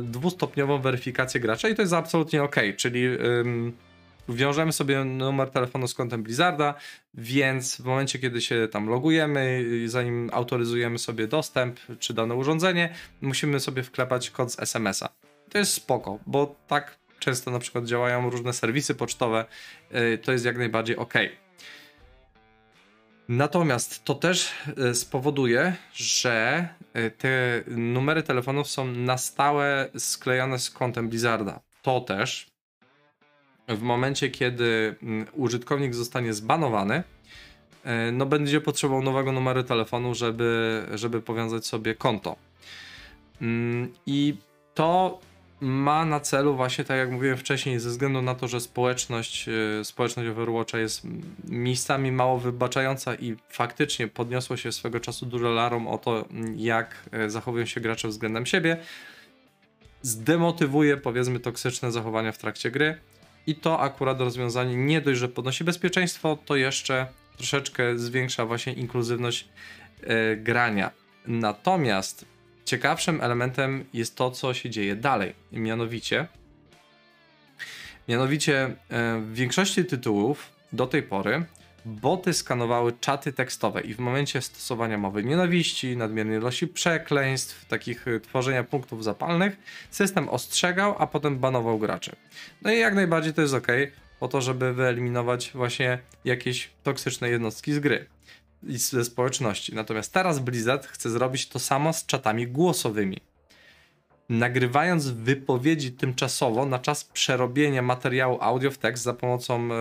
dwustopniową 0.01 0.81
weryfikację 0.81 1.39
gracza 1.39 1.69
i 1.69 1.75
to 1.75 1.81
jest 1.81 1.93
absolutnie 1.93 2.43
ok, 2.43 2.55
czyli 2.77 3.07
wiążemy 4.29 4.72
sobie 4.72 5.03
numer 5.03 5.50
telefonu 5.50 5.88
z 5.88 5.94
kontem 5.94 6.24
Blizzarda, 6.24 6.74
więc 7.13 7.82
w 7.82 7.86
momencie, 7.86 8.20
kiedy 8.20 8.41
się 8.41 8.67
tam 8.72 8.89
logujemy, 8.89 9.65
zanim 9.86 10.29
autoryzujemy 10.34 11.00
sobie 11.00 11.27
dostęp 11.27 11.79
czy 12.00 12.13
dane 12.13 12.36
urządzenie, 12.36 12.94
musimy 13.22 13.60
sobie 13.60 13.84
wklepać 13.84 14.29
kod 14.29 14.53
z 14.53 14.60
SMS-a. 14.60 15.10
To 15.50 15.58
jest 15.58 15.74
spoko, 15.74 16.20
bo 16.25 16.55
tak 16.67 16.98
często 17.20 17.51
na 17.51 17.60
przykład 17.60 17.86
działają 17.86 18.29
różne 18.29 18.53
serwisy 18.53 18.96
pocztowe, 18.96 19.46
y, 20.13 20.17
to 20.17 20.32
jest 20.32 20.46
jak 20.46 20.58
najbardziej 20.58 20.98
ok. 20.98 21.13
Natomiast 23.29 24.03
to 24.03 24.15
też 24.15 24.51
y, 24.91 24.96
spowoduje, 24.96 25.75
że 25.94 26.67
y, 26.98 27.12
te 27.12 27.63
numery 27.67 28.24
telefonów 28.24 28.67
są 28.67 28.86
na 28.86 29.17
stałe 29.17 29.89
sklejane 29.98 30.60
z 30.60 30.70
kontem 30.70 31.10
Blizzarda. 31.10 31.60
To 31.82 32.01
też 32.01 32.54
w 33.67 33.81
momencie, 33.81 34.29
kiedy 34.29 34.95
mm, 35.03 35.25
użytkownik 35.34 35.95
zostanie 35.95 36.34
zbanowany, 36.34 37.03
no 38.12 38.25
będzie 38.25 38.62
potrzebował 38.62 39.03
nowego 39.03 39.31
numeru 39.31 39.63
telefonu, 39.63 40.15
żeby, 40.15 40.84
żeby 40.93 41.22
powiązać 41.22 41.65
sobie 41.65 41.95
konto. 41.95 42.36
Mm, 43.41 43.93
I 44.05 44.36
to 44.74 45.19
ma 45.62 46.05
na 46.05 46.19
celu 46.19 46.55
właśnie, 46.55 46.84
tak 46.84 46.98
jak 46.98 47.12
mówiłem 47.12 47.38
wcześniej, 47.38 47.79
ze 47.79 47.89
względu 47.89 48.22
na 48.22 48.36
to, 48.36 48.48
że 48.48 48.62
społeczność, 48.62 49.50
e, 49.50 49.86
społeczność 49.86 50.29
Overwatcha 50.29 50.77
jest 50.77 51.01
miejscami 51.43 52.12
mało 52.12 52.39
wybaczająca 52.39 53.15
i 53.15 53.36
faktycznie 53.50 54.07
podniosło 54.07 54.57
się 54.57 54.72
swego 54.72 55.00
czasu 55.00 55.25
dużo 55.25 55.50
larom 55.50 55.88
o 55.88 55.98
to, 55.98 56.25
jak 56.55 57.10
e, 57.12 57.29
zachowują 57.29 57.65
się 57.65 57.81
gracze 57.81 58.07
względem 58.07 58.45
siebie, 58.45 58.77
zdemotywuje 60.01 60.98
powiedzmy 60.98 61.39
toksyczne 61.39 61.91
zachowania 61.91 62.31
w 62.31 62.38
trakcie 62.38 62.72
gry 62.72 62.98
i 63.47 63.55
to 63.55 63.79
akurat 63.79 64.19
rozwiązanie 64.19 64.75
nie 64.75 65.01
dość, 65.01 65.19
że 65.19 65.29
podnosi 65.29 65.63
bezpieczeństwo, 65.63 66.37
to 66.45 66.55
jeszcze 66.55 67.07
troszeczkę 67.37 67.97
zwiększa 67.97 68.45
właśnie 68.45 68.73
inkluzywność 68.73 69.47
e, 70.03 70.35
grania. 70.35 70.91
Natomiast 71.27 72.25
ciekawszym 72.65 73.21
elementem 73.21 73.85
jest 73.93 74.15
to, 74.15 74.31
co 74.31 74.53
się 74.53 74.69
dzieje 74.69 74.95
dalej. 74.95 75.33
Mianowicie, 75.51 76.27
mianowicie 78.07 78.63
e, 78.63 78.75
w 79.21 79.33
większości 79.33 79.85
tytułów 79.85 80.51
do 80.73 80.87
tej 80.87 81.03
pory 81.03 81.45
boty 81.85 82.33
skanowały 82.33 82.93
czaty 82.99 83.33
tekstowe 83.33 83.81
i 83.81 83.93
w 83.93 83.99
momencie 83.99 84.41
stosowania 84.41 84.97
mowy 84.97 85.23
nienawiści, 85.23 85.97
nadmiernej 85.97 86.37
ilości 86.37 86.67
przekleństw, 86.67 87.65
takich 87.65 88.07
e, 88.07 88.19
tworzenia 88.19 88.63
punktów 88.63 89.03
zapalnych, 89.03 89.57
system 89.91 90.29
ostrzegał, 90.29 90.95
a 90.97 91.07
potem 91.07 91.39
banował 91.39 91.79
graczy. 91.79 92.15
No 92.61 92.71
i 92.71 92.79
jak 92.79 92.95
najbardziej 92.95 93.33
to 93.33 93.41
jest 93.41 93.53
ok, 93.53 93.67
po 94.19 94.27
to, 94.27 94.41
żeby 94.41 94.73
wyeliminować 94.73 95.51
właśnie 95.55 95.99
jakieś 96.25 96.69
toksyczne 96.83 97.29
jednostki 97.29 97.73
z 97.73 97.79
gry 97.79 98.05
i 98.63 98.77
ze 98.77 99.05
społeczności. 99.05 99.75
Natomiast 99.75 100.13
teraz 100.13 100.39
Blizzard 100.39 100.87
chce 100.87 101.09
zrobić 101.09 101.49
to 101.49 101.59
samo 101.59 101.93
z 101.93 102.05
czatami 102.05 102.47
głosowymi. 102.47 103.21
Nagrywając 104.29 105.07
wypowiedzi 105.07 105.91
tymczasowo 105.91 106.65
na 106.65 106.79
czas 106.79 107.03
przerobienia 107.03 107.81
materiału 107.81 108.37
audio 108.41 108.71
w 108.71 108.77
tekst 108.77 109.03
za 109.03 109.13
pomocą 109.13 109.73
e, 109.73 109.77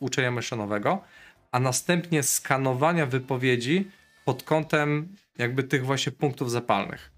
uczenia 0.00 0.30
maszynowego, 0.30 1.02
a 1.52 1.60
następnie 1.60 2.22
skanowania 2.22 3.06
wypowiedzi 3.06 3.90
pod 4.24 4.42
kątem 4.42 5.16
jakby 5.38 5.62
tych 5.62 5.86
właśnie 5.86 6.12
punktów 6.12 6.50
zapalnych. 6.50 7.12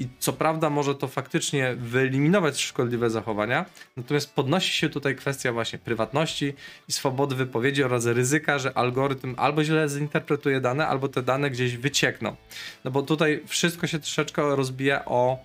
I 0.00 0.08
co 0.18 0.32
prawda 0.32 0.70
może 0.70 0.94
to 0.94 1.08
faktycznie 1.08 1.74
wyeliminować 1.76 2.60
szkodliwe 2.60 3.10
zachowania, 3.10 3.64
natomiast 3.96 4.34
podnosi 4.34 4.72
się 4.72 4.88
tutaj 4.88 5.16
kwestia 5.16 5.52
właśnie 5.52 5.78
prywatności 5.78 6.54
i 6.88 6.92
swobody 6.92 7.34
wypowiedzi 7.34 7.84
oraz 7.84 8.06
ryzyka, 8.06 8.58
że 8.58 8.78
algorytm 8.78 9.34
albo 9.38 9.64
źle 9.64 9.88
zinterpretuje 9.88 10.60
dane, 10.60 10.86
albo 10.86 11.08
te 11.08 11.22
dane 11.22 11.50
gdzieś 11.50 11.76
wyciekną. 11.76 12.36
No 12.84 12.90
bo 12.90 13.02
tutaj 13.02 13.42
wszystko 13.46 13.86
się 13.86 13.98
troszeczkę 13.98 14.56
rozbija 14.56 15.04
o, 15.04 15.38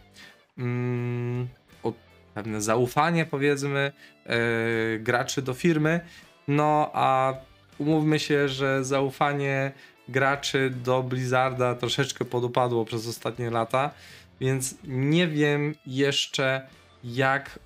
mm, 0.57 1.47
o 1.83 1.93
pewne 2.33 2.61
zaufanie 2.61 3.25
powiedzmy 3.25 3.91
yy, 4.25 4.99
graczy 4.99 5.41
do 5.41 5.53
firmy, 5.53 5.99
no 6.47 6.91
a 6.93 7.33
umówmy 7.77 8.19
się, 8.19 8.49
że 8.49 8.83
zaufanie 8.83 9.71
graczy 10.09 10.69
do 10.83 11.03
Blizzarda 11.03 11.75
troszeczkę 11.75 12.25
podupadło 12.25 12.85
przez 12.85 13.07
ostatnie 13.07 13.49
lata, 13.49 13.91
więc 14.39 14.75
nie 14.87 15.27
wiem 15.27 15.75
jeszcze 15.85 16.67
jak 17.03 17.59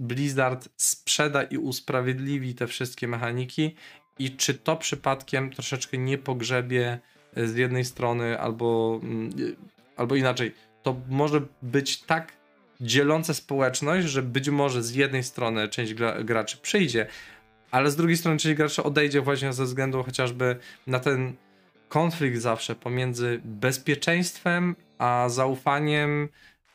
Blizzard 0.00 0.68
sprzeda 0.76 1.42
i 1.42 1.56
usprawiedliwi 1.56 2.54
te 2.54 2.66
wszystkie 2.66 3.08
mechaniki 3.08 3.74
i 4.18 4.30
czy 4.36 4.54
to 4.54 4.76
przypadkiem 4.76 5.50
troszeczkę 5.50 5.98
nie 5.98 6.18
pogrzebie 6.18 6.98
e, 7.36 7.46
z 7.46 7.56
jednej 7.56 7.84
strony 7.84 8.40
albo, 8.40 9.00
mm, 9.02 9.30
albo 9.96 10.16
inaczej. 10.16 10.54
To 10.82 11.00
może 11.08 11.40
być 11.62 12.02
tak 12.02 12.32
dzielące 12.80 13.34
społeczność, 13.34 14.06
że 14.06 14.22
być 14.22 14.48
może 14.48 14.82
z 14.82 14.94
jednej 14.94 15.22
strony 15.22 15.68
część 15.68 15.94
gra, 15.94 16.22
graczy 16.22 16.56
przyjdzie, 16.56 17.06
ale 17.70 17.90
z 17.90 17.96
drugiej 17.96 18.16
strony 18.16 18.38
część 18.38 18.56
graczy 18.56 18.82
odejdzie 18.82 19.20
właśnie 19.20 19.52
ze 19.52 19.64
względu 19.64 20.02
chociażby 20.02 20.56
na 20.86 21.00
ten 21.00 21.34
konflikt 21.88 22.38
zawsze 22.38 22.74
pomiędzy 22.74 23.40
bezpieczeństwem 23.44 24.76
a 24.98 25.28
zaufaniem, 25.28 26.28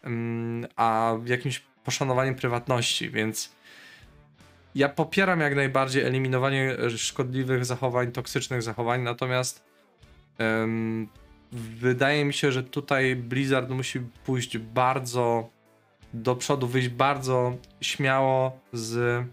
mm, 0.04 0.68
a 0.76 1.18
jakimś 1.26 1.64
poszanowaniem 1.84 2.36
prywatności, 2.36 3.10
więc 3.10 3.56
ja 4.76 4.90
popieram 4.90 5.40
jak 5.40 5.56
najbardziej 5.56 6.04
eliminowanie 6.04 6.78
szkodliwych 6.98 7.66
zachowań, 7.66 8.12
toksycznych 8.12 8.62
zachowań, 8.62 9.02
natomiast 9.02 9.64
um, 10.40 11.08
wydaje 11.52 12.26
mi 12.26 12.34
się, 12.34 12.52
że 12.52 12.64
tutaj 12.64 13.16
Blizzard 13.16 13.70
musi 13.70 14.00
pójść 14.26 14.58
bardzo 14.58 15.50
do 16.14 16.36
przodu, 16.36 16.68
wyjść 16.68 16.88
bardzo 16.88 17.58
śmiało 17.82 18.60
z 18.74 19.24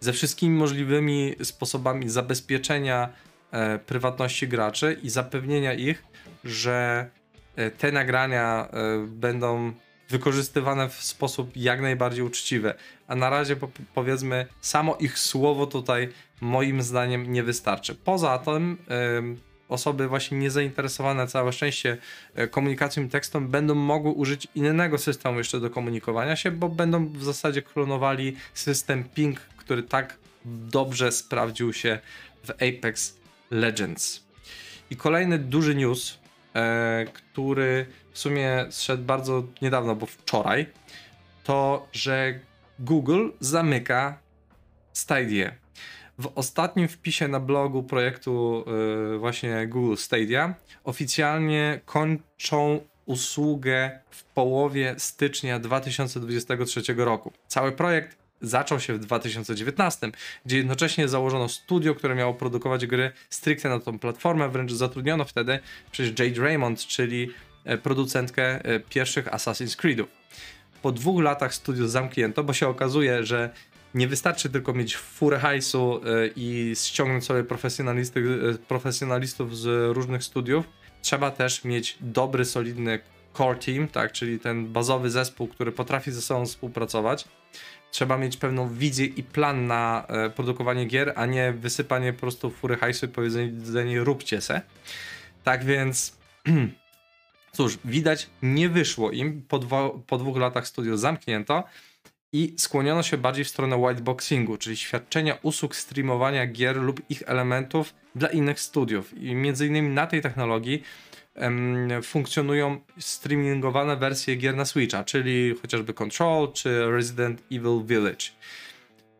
ze 0.00 0.12
wszystkimi 0.12 0.56
możliwymi 0.56 1.34
sposobami 1.42 2.08
zabezpieczenia 2.08 3.08
e, 3.50 3.78
prywatności 3.78 4.48
graczy 4.48 4.96
i 5.02 5.10
zapewnienia 5.10 5.74
ich, 5.74 6.04
że 6.44 7.10
e, 7.56 7.70
te 7.70 7.92
nagrania 7.92 8.68
e, 8.72 9.06
będą 9.06 9.72
wykorzystywane 10.08 10.88
w 10.88 10.94
sposób 10.94 11.56
jak 11.56 11.80
najbardziej 11.80 12.24
uczciwy. 12.24 12.74
A 13.06 13.14
na 13.14 13.30
razie 13.30 13.56
po, 13.56 13.68
powiedzmy, 13.94 14.46
samo 14.60 14.96
ich 14.96 15.18
słowo 15.18 15.66
tutaj 15.66 16.08
moim 16.40 16.82
zdaniem 16.82 17.32
nie 17.32 17.42
wystarczy. 17.42 17.94
Poza 17.94 18.38
tym 18.38 18.76
osoby 19.70 20.08
właśnie 20.08 20.38
niezainteresowane, 20.38 21.26
całe 21.26 21.52
szczęście 21.52 21.98
e, 22.34 22.48
komunikacją 22.48 23.04
i 23.04 23.08
tekstem 23.08 23.48
będą 23.48 23.74
mogły 23.74 24.12
użyć 24.12 24.48
innego 24.54 24.98
systemu 24.98 25.38
jeszcze 25.38 25.60
do 25.60 25.70
komunikowania 25.70 26.36
się, 26.36 26.50
bo 26.50 26.68
będą 26.68 27.06
w 27.06 27.24
zasadzie 27.24 27.62
klonowali 27.62 28.36
system 28.54 29.04
ping, 29.04 29.40
który 29.70 29.82
tak 29.82 30.18
dobrze 30.44 31.12
sprawdził 31.12 31.72
się 31.72 31.98
w 32.44 32.50
Apex 32.50 33.16
Legends. 33.50 34.24
I 34.90 34.96
kolejny 34.96 35.38
duży 35.38 35.74
news, 35.74 36.18
e, 36.54 37.04
który 37.12 37.86
w 38.12 38.18
sumie 38.18 38.66
zszedł 38.70 39.02
bardzo 39.02 39.44
niedawno, 39.62 39.96
bo 39.96 40.06
wczoraj, 40.06 40.66
to 41.44 41.88
że 41.92 42.40
Google 42.78 43.28
zamyka 43.40 44.18
Stadia. 44.92 45.52
W 46.18 46.32
ostatnim 46.34 46.88
wpisie 46.88 47.28
na 47.28 47.40
blogu 47.40 47.82
projektu 47.82 48.64
yy, 49.10 49.18
właśnie 49.18 49.66
Google 49.66 49.96
Stadia 49.96 50.54
oficjalnie 50.84 51.80
kończą 51.84 52.80
usługę 53.06 54.00
w 54.10 54.24
połowie 54.24 54.94
stycznia 54.98 55.58
2023 55.58 56.94
roku. 56.96 57.32
Cały 57.46 57.72
projekt 57.72 58.19
zaczął 58.42 58.80
się 58.80 58.94
w 58.94 58.98
2019, 58.98 60.10
gdzie 60.46 60.56
jednocześnie 60.56 61.08
założono 61.08 61.48
studio, 61.48 61.94
które 61.94 62.14
miało 62.14 62.34
produkować 62.34 62.86
gry 62.86 63.12
stricte 63.30 63.68
na 63.68 63.80
tą 63.80 63.98
platformę, 63.98 64.48
wręcz 64.48 64.72
zatrudniono 64.72 65.24
wtedy 65.24 65.58
przez 65.92 66.08
Jade 66.18 66.40
Raymond, 66.40 66.86
czyli 66.86 67.30
e, 67.64 67.78
producentkę 67.78 68.64
e, 68.64 68.80
pierwszych 68.80 69.26
Assassin's 69.26 69.76
Creedów. 69.76 70.08
Po 70.82 70.92
dwóch 70.92 71.22
latach 71.22 71.54
studio 71.54 71.88
zamknięto, 71.88 72.44
bo 72.44 72.52
się 72.52 72.68
okazuje, 72.68 73.24
że 73.26 73.50
nie 73.94 74.08
wystarczy 74.08 74.50
tylko 74.50 74.72
mieć 74.72 74.96
furę 74.96 75.38
hajsu 75.38 76.00
e, 76.04 76.26
i 76.36 76.72
ściągnąć 76.76 77.24
sobie 77.24 77.44
profesjonalistów 78.68 79.58
z 79.58 79.96
różnych 79.96 80.24
studiów. 80.24 80.64
Trzeba 81.02 81.30
też 81.30 81.64
mieć 81.64 81.98
dobry, 82.00 82.44
solidny 82.44 83.00
core 83.36 83.58
team, 83.58 83.88
tak, 83.88 84.12
czyli 84.12 84.38
ten 84.38 84.72
bazowy 84.72 85.10
zespół, 85.10 85.48
który 85.48 85.72
potrafi 85.72 86.12
ze 86.12 86.22
sobą 86.22 86.46
współpracować. 86.46 87.24
Trzeba 87.90 88.18
mieć 88.18 88.36
pewną 88.36 88.68
wizję 88.68 89.06
i 89.06 89.22
plan 89.22 89.66
na 89.66 90.06
e, 90.08 90.30
produkowanie 90.30 90.84
gier, 90.84 91.12
a 91.16 91.26
nie 91.26 91.52
wysypanie 91.52 92.12
po 92.12 92.20
prostu 92.20 92.50
fury 92.50 92.76
hajsu 92.76 93.06
i 93.06 93.08
powiedzenie 93.08 94.00
róbcie 94.00 94.40
se. 94.40 94.62
Tak 95.44 95.64
więc 95.64 96.16
cóż, 97.56 97.78
widać 97.84 98.30
nie 98.42 98.68
wyszło 98.68 99.10
im, 99.10 99.42
po, 99.48 99.58
dwa, 99.58 99.90
po 100.06 100.18
dwóch 100.18 100.36
latach 100.36 100.66
studio 100.66 100.98
zamknięto 100.98 101.64
i 102.32 102.54
skłoniono 102.56 103.02
się 103.02 103.16
bardziej 103.16 103.44
w 103.44 103.48
stronę 103.48 103.76
whiteboxingu, 103.76 104.56
czyli 104.56 104.76
świadczenia 104.76 105.38
usług 105.42 105.76
streamowania 105.76 106.46
gier 106.46 106.76
lub 106.76 107.00
ich 107.10 107.22
elementów 107.26 107.94
dla 108.14 108.28
innych 108.28 108.60
studiów. 108.60 109.18
I 109.18 109.34
między 109.34 109.66
innymi 109.66 109.88
na 109.94 110.06
tej 110.06 110.22
technologii 110.22 110.82
funkcjonują 112.02 112.80
streamingowane 112.98 113.96
wersje 113.96 114.36
gier 114.36 114.56
na 114.56 114.64
Switcha, 114.64 115.04
czyli 115.04 115.54
chociażby 115.62 115.94
Control 115.94 116.52
czy 116.52 116.90
Resident 116.90 117.42
Evil 117.52 117.84
Village. 117.84 118.26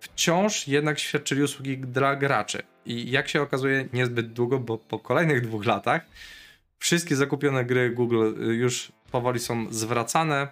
Wciąż 0.00 0.68
jednak 0.68 0.98
świadczyli 0.98 1.42
usługi 1.42 1.78
dla 1.78 2.16
graczy. 2.16 2.62
I 2.86 3.10
jak 3.10 3.28
się 3.28 3.42
okazuje 3.42 3.88
niezbyt 3.92 4.32
długo, 4.32 4.58
bo 4.58 4.78
po 4.78 4.98
kolejnych 4.98 5.40
dwóch 5.40 5.66
latach 5.66 6.06
wszystkie 6.78 7.16
zakupione 7.16 7.64
gry 7.64 7.90
Google 7.90 8.32
y, 8.50 8.54
już 8.54 8.92
powoli 9.12 9.40
są 9.40 9.72
zwracane, 9.72 10.48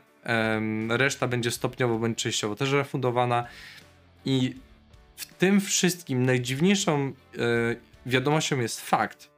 reszta 0.89 1.29
będzie 1.29 1.51
stopniowo 1.51 1.99
bądź 1.99 2.19
częściowo 2.19 2.57
też 2.57 2.73
refundowana. 2.73 3.47
I 4.25 4.55
w 5.17 5.27
tym 5.27 5.61
wszystkim 5.61 6.27
najdziwniejszą 6.27 7.09
y, 7.09 7.13
wiadomością 8.07 8.61
jest 8.61 8.81
fakt, 8.81 9.31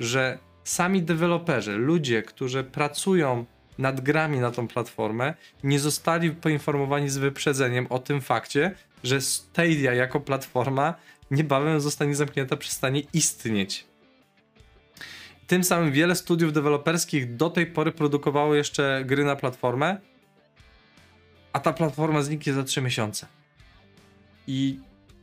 że 0.00 0.38
sami 0.64 1.02
deweloperzy, 1.02 1.72
ludzie, 1.72 2.22
którzy 2.22 2.64
pracują 2.64 3.44
nad 3.78 4.00
grami 4.00 4.38
na 4.38 4.50
tą 4.50 4.68
platformę, 4.68 5.34
nie 5.62 5.78
zostali 5.78 6.30
poinformowani 6.30 7.08
z 7.08 7.16
wyprzedzeniem 7.16 7.86
o 7.90 7.98
tym 7.98 8.20
fakcie, 8.20 8.74
że 9.04 9.20
Stadia 9.20 9.94
jako 9.94 10.20
platforma 10.20 10.94
niebawem 11.30 11.80
zostanie 11.80 12.14
zamknięta, 12.14 12.56
przestanie 12.56 13.02
istnieć. 13.12 13.86
Tym 15.46 15.64
samym 15.64 15.92
wiele 15.92 16.14
studiów 16.14 16.52
deweloperskich 16.52 17.36
do 17.36 17.50
tej 17.50 17.66
pory 17.66 17.92
produkowało 17.92 18.54
jeszcze 18.54 19.02
gry 19.06 19.24
na 19.24 19.36
platformę, 19.36 19.96
a 21.52 21.60
ta 21.60 21.72
platforma 21.72 22.22
zniknie 22.22 22.52
za 22.52 22.64
3 22.64 22.82
miesiące. 22.82 23.26
I 24.46 24.80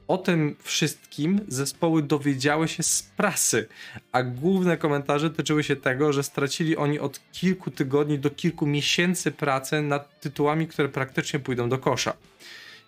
o 0.08 0.18
tym 0.18 0.56
wszystkim 0.60 1.40
zespoły 1.48 2.04
dowiedziały 2.04 2.68
się 2.68 2.84
z 2.84 3.04
prasy, 3.04 3.68
a 4.12 4.24
główne 4.24 4.78
komentarze 4.78 5.30
tyczyły 5.30 5.64
się 5.64 5.76
tego, 5.76 6.14
że 6.14 6.24
stracili 6.24 6.78
oni 6.78 7.00
od 7.00 7.20
kilku 7.32 7.72
tygodni 7.72 8.20
do 8.20 8.30
kilku 8.30 8.68
miesięcy 8.68 9.32
pracy 9.32 9.82
nad 9.82 10.20
tytułami, 10.20 10.68
które 10.68 10.90
praktycznie 10.90 11.40
pójdą 11.40 11.70
do 11.70 11.78
kosza. 11.78 12.14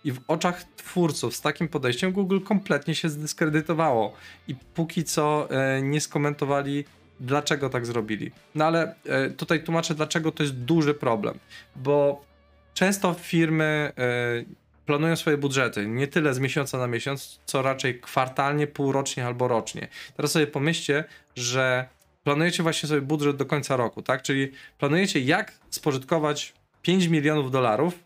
I 0.04 0.12
w 0.12 0.20
oczach 0.28 0.64
twórców 0.64 1.36
z 1.36 1.42
takim 1.42 1.68
podejściem 1.68 2.12
Google 2.12 2.40
kompletnie 2.40 2.96
się 2.96 3.10
zdyskredytowało 3.10 4.14
i 4.48 4.56
póki 4.56 5.04
co 5.04 5.48
e, 5.50 5.82
nie 5.82 6.02
skomentowali 6.02 6.86
dlaczego 7.20 7.70
tak 7.70 7.86
zrobili. 7.86 8.32
No 8.56 8.66
ale 8.66 8.96
e, 9.06 9.30
tutaj 9.30 9.64
tłumaczę 9.64 9.96
dlaczego 9.96 10.32
to 10.32 10.44
jest 10.44 10.56
duży 10.56 10.94
problem, 10.94 11.40
bo 11.76 12.26
często 12.74 13.14
firmy 13.14 13.92
e, 13.98 14.63
planują 14.86 15.16
swoje 15.16 15.38
budżety 15.38 15.88
nie 15.88 16.08
tyle 16.08 16.34
z 16.34 16.40
miesiąca 16.40 16.78
na 16.78 16.88
miesiąc, 16.88 17.40
co 17.46 17.62
raczej 17.62 18.00
kwartalnie, 18.00 18.68
półrocznie 18.68 19.26
albo 19.26 19.48
rocznie. 19.48 19.88
Teraz 20.16 20.32
sobie 20.32 20.48
pomyślcie, 20.48 21.04
że 21.36 21.88
planujecie 22.24 22.64
właśnie 22.64 22.90
sobie 22.90 23.02
budżet 23.02 23.36
do 23.36 23.46
końca 23.46 23.76
roku, 23.76 24.02
tak? 24.02 24.22
Czyli 24.22 24.52
planujecie 24.80 25.20
jak 25.20 25.52
spożytkować 25.70 26.54
5 26.82 27.08
milionów 27.08 27.52
dolarów 27.52 28.00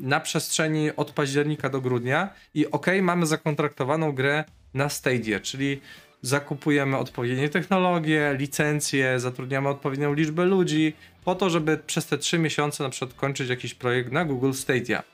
na 0.00 0.20
przestrzeni 0.20 0.96
od 0.96 1.10
października 1.10 1.68
do 1.68 1.80
grudnia 1.80 2.34
i 2.54 2.70
ok, 2.70 2.86
mamy 3.02 3.26
zakontraktowaną 3.26 4.12
grę 4.12 4.44
na 4.74 4.88
Stadia, 4.88 5.40
czyli 5.40 5.80
zakupujemy 6.22 6.96
odpowiednie 6.96 7.48
technologie, 7.48 8.34
licencje, 8.38 9.20
zatrudniamy 9.20 9.68
odpowiednią 9.68 10.14
liczbę 10.14 10.44
ludzi 10.44 10.92
po 11.24 11.34
to, 11.34 11.50
żeby 11.50 11.78
przez 11.78 12.06
te 12.06 12.18
3 12.18 12.38
miesiące 12.38 12.84
na 12.84 12.90
przykład 12.90 13.14
kończyć 13.14 13.48
jakiś 13.48 13.74
projekt 13.74 14.12
na 14.12 14.24
Google 14.24 14.52
Stadia 14.52 15.13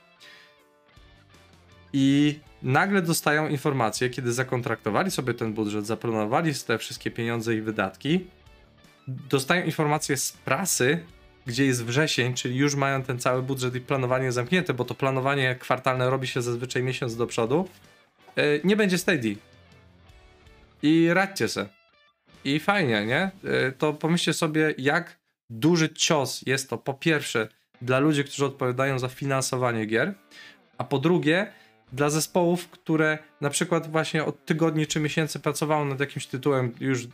i 1.93 2.39
nagle 2.63 3.01
dostają 3.01 3.47
informację, 3.47 4.09
kiedy 4.09 4.33
zakontraktowali 4.33 5.11
sobie 5.11 5.33
ten 5.33 5.53
budżet, 5.53 5.85
zaplanowali 5.85 6.53
te 6.67 6.77
wszystkie 6.77 7.11
pieniądze 7.11 7.55
i 7.55 7.61
wydatki, 7.61 8.27
dostają 9.07 9.65
informację 9.65 10.17
z 10.17 10.31
prasy, 10.31 11.05
gdzie 11.45 11.65
jest 11.65 11.85
wrzesień, 11.85 12.33
czyli 12.33 12.55
już 12.55 12.75
mają 12.75 13.03
ten 13.03 13.19
cały 13.19 13.43
budżet 13.43 13.75
i 13.75 13.81
planowanie 13.81 14.31
zamknięte, 14.31 14.73
bo 14.73 14.85
to 14.85 14.95
planowanie 14.95 15.55
kwartalne 15.55 16.09
robi 16.09 16.27
się 16.27 16.41
zazwyczaj 16.41 16.83
miesiąc 16.83 17.15
do 17.15 17.27
przodu, 17.27 17.69
e, 18.35 18.43
nie 18.63 18.75
będzie 18.75 18.97
steady. 18.97 19.35
I 20.81 21.09
radźcie 21.13 21.47
se. 21.47 21.69
I 22.45 22.59
fajnie, 22.59 23.05
nie? 23.05 23.31
E, 23.43 23.71
to 23.71 23.93
pomyślcie 23.93 24.33
sobie, 24.33 24.73
jak 24.77 25.19
duży 25.49 25.89
cios 25.89 26.41
jest 26.45 26.69
to 26.69 26.77
po 26.77 26.93
pierwsze 26.93 27.47
dla 27.81 27.99
ludzi, 27.99 28.23
którzy 28.23 28.45
odpowiadają 28.45 28.99
za 28.99 29.07
finansowanie 29.07 29.85
gier, 29.85 30.13
a 30.77 30.83
po 30.83 30.99
drugie 30.99 31.51
dla 31.91 32.09
zespołów, 32.09 32.69
które 32.69 33.17
na 33.41 33.49
przykład 33.49 33.91
właśnie 33.91 34.25
od 34.25 34.45
tygodni 34.45 34.87
czy 34.87 34.99
miesięcy 34.99 35.39
pracowały 35.39 35.85
nad 35.85 35.99
jakimś 35.99 36.25
tytułem 36.27 36.71
już 36.79 37.03
e, 37.03 37.07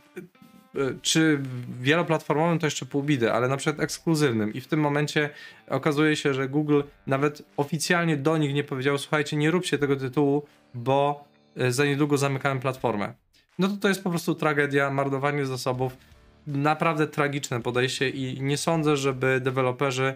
czy 1.02 1.40
wieloplatformowym 1.80 2.58
to 2.58 2.66
jeszcze 2.66 2.86
pół 2.86 3.02
bidy, 3.02 3.32
ale 3.32 3.48
na 3.48 3.56
przykład 3.56 3.84
ekskluzywnym 3.84 4.54
i 4.54 4.60
w 4.60 4.66
tym 4.66 4.80
momencie 4.80 5.30
okazuje 5.68 6.16
się, 6.16 6.34
że 6.34 6.48
Google 6.48 6.82
nawet 7.06 7.42
oficjalnie 7.56 8.16
do 8.16 8.36
nich 8.36 8.54
nie 8.54 8.64
powiedział 8.64 8.98
słuchajcie, 8.98 9.36
nie 9.36 9.50
róbcie 9.50 9.78
tego 9.78 9.96
tytułu, 9.96 10.46
bo 10.74 11.24
e, 11.56 11.72
za 11.72 11.84
niedługo 11.84 12.18
zamykamy 12.18 12.60
platformę. 12.60 13.14
No 13.58 13.68
to 13.68 13.76
to 13.76 13.88
jest 13.88 14.04
po 14.04 14.10
prostu 14.10 14.34
tragedia, 14.34 14.90
marnowanie 14.90 15.46
zasobów, 15.46 15.96
naprawdę 16.46 17.06
tragiczne 17.06 17.62
podejście 17.62 18.08
i 18.08 18.42
nie 18.42 18.56
sądzę, 18.56 18.96
żeby 18.96 19.40
deweloperzy 19.40 20.14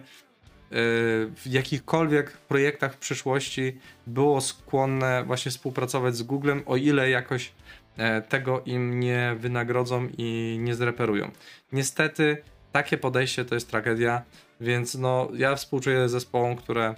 w 0.75 1.41
jakichkolwiek 1.45 2.31
projektach 2.31 2.93
w 2.93 2.97
przyszłości 2.97 3.77
było 4.07 4.41
skłonne 4.41 5.23
właśnie 5.23 5.51
współpracować 5.51 6.15
z 6.15 6.23
Googlem, 6.23 6.63
o 6.65 6.77
ile 6.77 7.09
jakoś 7.09 7.51
e, 7.97 8.21
tego 8.21 8.61
im 8.65 8.99
nie 8.99 9.35
wynagrodzą 9.39 10.07
i 10.17 10.57
nie 10.61 10.75
zreperują. 10.75 11.31
Niestety 11.71 12.37
takie 12.71 12.97
podejście 12.97 13.45
to 13.45 13.55
jest 13.55 13.69
tragedia, 13.69 14.21
więc 14.61 14.95
no 14.95 15.27
ja 15.33 15.55
współczuję 15.55 16.09
zespołom, 16.09 16.55
które, 16.55 16.95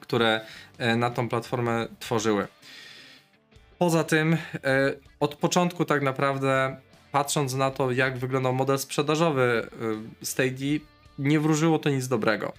które 0.00 0.40
e, 0.78 0.96
na 0.96 1.10
tą 1.10 1.28
platformę 1.28 1.88
tworzyły. 1.98 2.46
Poza 3.78 4.04
tym 4.04 4.32
e, 4.32 4.38
od 5.20 5.34
początku 5.34 5.84
tak 5.84 6.02
naprawdę 6.02 6.76
patrząc 7.12 7.54
na 7.54 7.70
to 7.70 7.90
jak 7.90 8.18
wyglądał 8.18 8.54
model 8.54 8.78
sprzedażowy 8.78 9.68
Stadia 10.22 10.78
nie 11.18 11.40
wróżyło 11.40 11.78
to 11.78 11.90
nic 11.90 12.08
dobrego. 12.08 12.52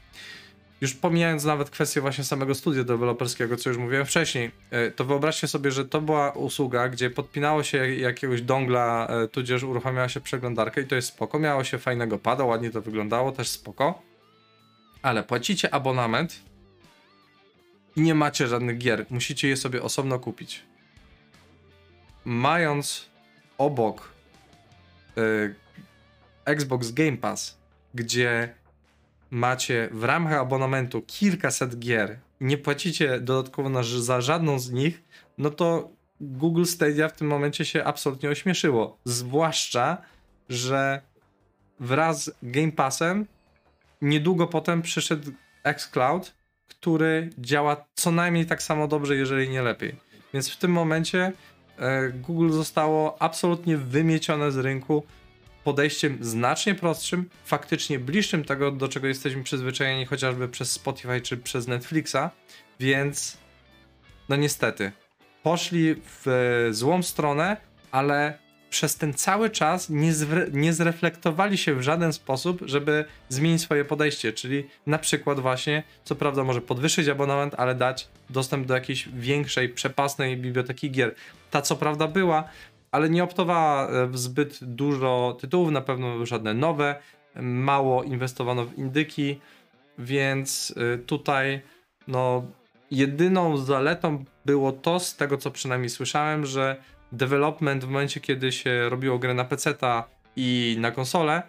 Już 0.81 0.93
pomijając 0.93 1.43
nawet 1.43 1.69
kwestię 1.69 2.01
właśnie 2.01 2.23
samego 2.23 2.55
studia 2.55 2.83
deweloperskiego, 2.83 3.57
co 3.57 3.69
już 3.69 3.77
mówiłem 3.77 4.05
wcześniej, 4.05 4.51
e, 4.71 4.91
to 4.91 5.05
wyobraźcie 5.05 5.47
sobie, 5.47 5.71
że 5.71 5.85
to 5.85 6.01
była 6.01 6.31
usługa, 6.31 6.89
gdzie 6.89 7.09
podpinało 7.09 7.63
się 7.63 7.95
jakiegoś 7.95 8.41
dongla, 8.41 9.07
e, 9.07 9.27
tudzież 9.27 9.63
uruchamiała 9.63 10.09
się 10.09 10.21
przeglądarkę 10.21 10.81
i 10.81 10.85
to 10.85 10.95
jest 10.95 11.07
spoko, 11.07 11.39
miało 11.39 11.63
się 11.63 11.77
fajnego 11.77 12.19
pada, 12.19 12.43
ładnie 12.43 12.71
to 12.71 12.81
wyglądało, 12.81 13.31
też 13.31 13.49
spoko, 13.49 14.01
ale 15.01 15.23
płacicie 15.23 15.73
abonament 15.73 16.39
i 17.95 18.01
nie 18.01 18.15
macie 18.15 18.47
żadnych 18.47 18.77
gier, 18.77 19.05
musicie 19.09 19.47
je 19.47 19.57
sobie 19.57 19.83
osobno 19.83 20.19
kupić. 20.19 20.63
Mając 22.25 23.09
obok 23.57 24.09
y, 25.17 25.55
Xbox 26.45 26.91
Game 26.91 27.17
Pass 27.17 27.62
gdzie 27.93 28.53
macie 29.31 29.89
w 29.91 30.03
ramach 30.03 30.33
abonamentu 30.33 31.01
kilkaset 31.01 31.79
gier 31.79 32.19
nie 32.41 32.57
płacicie 32.57 33.19
dodatkowo 33.19 33.69
na, 33.69 33.83
za 33.83 34.21
żadną 34.21 34.59
z 34.59 34.71
nich, 34.71 35.03
no 35.37 35.49
to 35.49 35.89
Google 36.21 36.65
Stadia 36.65 37.07
w 37.07 37.13
tym 37.13 37.27
momencie 37.27 37.65
się 37.65 37.83
absolutnie 37.83 38.29
ośmieszyło. 38.29 38.97
Zwłaszcza, 39.05 39.97
że 40.49 41.01
wraz 41.79 42.23
z 42.23 42.31
Game 42.43 42.71
Passem 42.71 43.25
niedługo 44.01 44.47
potem 44.47 44.81
przyszedł 44.81 45.31
xCloud, 45.63 46.33
który 46.67 47.29
działa 47.37 47.85
co 47.95 48.11
najmniej 48.11 48.45
tak 48.45 48.63
samo 48.63 48.87
dobrze, 48.87 49.15
jeżeli 49.15 49.49
nie 49.49 49.61
lepiej. 49.61 49.95
Więc 50.33 50.49
w 50.49 50.57
tym 50.57 50.71
momencie 50.71 51.31
e, 51.77 52.09
Google 52.09 52.51
zostało 52.51 53.21
absolutnie 53.21 53.77
wymiecione 53.77 54.51
z 54.51 54.57
rynku 54.57 55.03
podejściem 55.63 56.17
znacznie 56.21 56.75
prostszym, 56.75 57.29
faktycznie 57.45 57.99
bliższym 57.99 58.43
tego, 58.43 58.71
do 58.71 58.87
czego 58.87 59.07
jesteśmy 59.07 59.43
przyzwyczajeni 59.43 60.05
chociażby 60.05 60.47
przez 60.47 60.71
Spotify 60.71 61.21
czy 61.21 61.37
przez 61.37 61.67
Netflixa, 61.67 62.17
więc 62.79 63.37
no 64.29 64.35
niestety, 64.35 64.91
poszli 65.43 65.95
w 66.25 66.67
złą 66.71 67.03
stronę, 67.03 67.57
ale 67.91 68.43
przez 68.73 68.95
ten 68.95 69.13
cały 69.13 69.49
czas 69.49 69.89
nie, 69.89 70.11
nie 70.51 70.73
zreflektowali 70.73 71.57
się 71.57 71.75
w 71.75 71.81
żaden 71.81 72.13
sposób, 72.13 72.61
żeby 72.65 73.05
zmienić 73.29 73.61
swoje 73.61 73.85
podejście, 73.85 74.33
czyli 74.33 74.67
na 74.87 74.97
przykład 74.97 75.39
właśnie, 75.39 75.83
co 76.03 76.15
prawda 76.15 76.43
może 76.43 76.61
podwyższyć 76.61 77.07
abonament, 77.07 77.55
ale 77.57 77.75
dać 77.75 78.07
dostęp 78.29 78.67
do 78.67 78.73
jakiejś 78.73 79.09
większej, 79.09 79.69
przepasnej 79.69 80.37
biblioteki 80.37 80.91
gier. 80.91 81.15
Ta 81.51 81.61
co 81.61 81.75
prawda 81.75 82.07
była, 82.07 82.43
ale 82.93 83.09
nie 83.09 83.23
optowała 83.23 83.87
e, 83.87 84.07
w 84.07 84.17
zbyt 84.17 84.59
dużo 84.61 85.37
tytułów, 85.41 85.71
na 85.71 85.81
pewno 85.81 86.25
żadne 86.25 86.53
nowe, 86.53 86.95
mało 87.41 88.03
inwestowano 88.03 88.65
w 88.65 88.77
indyki, 88.77 89.39
więc 89.97 90.73
e, 90.77 90.97
tutaj 90.97 91.61
no 92.07 92.45
jedyną 92.91 93.57
zaletą 93.57 94.25
było 94.45 94.71
to, 94.71 94.99
z 94.99 95.15
tego 95.15 95.37
co 95.37 95.51
przynajmniej 95.51 95.89
słyszałem, 95.89 96.45
że 96.45 96.75
development 97.11 97.85
w 97.85 97.87
momencie, 97.87 98.19
kiedy 98.19 98.51
się 98.51 98.89
robiło 98.89 99.19
grę 99.19 99.33
na 99.33 99.45
PC 99.45 99.75
i 100.35 100.77
na 100.79 100.91
konsolę, 100.91 101.43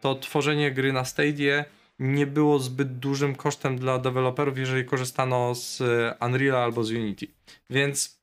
to 0.00 0.14
tworzenie 0.14 0.72
gry 0.72 0.92
na 0.92 1.04
Stadia 1.04 1.64
nie 1.98 2.26
było 2.26 2.58
zbyt 2.58 2.98
dużym 2.98 3.34
kosztem 3.34 3.78
dla 3.78 3.98
deweloperów, 3.98 4.58
jeżeli 4.58 4.84
korzystano 4.84 5.54
z 5.54 5.82
Unreal 6.26 6.62
albo 6.62 6.84
z 6.84 6.90
Unity. 6.90 7.26
Więc 7.70 8.20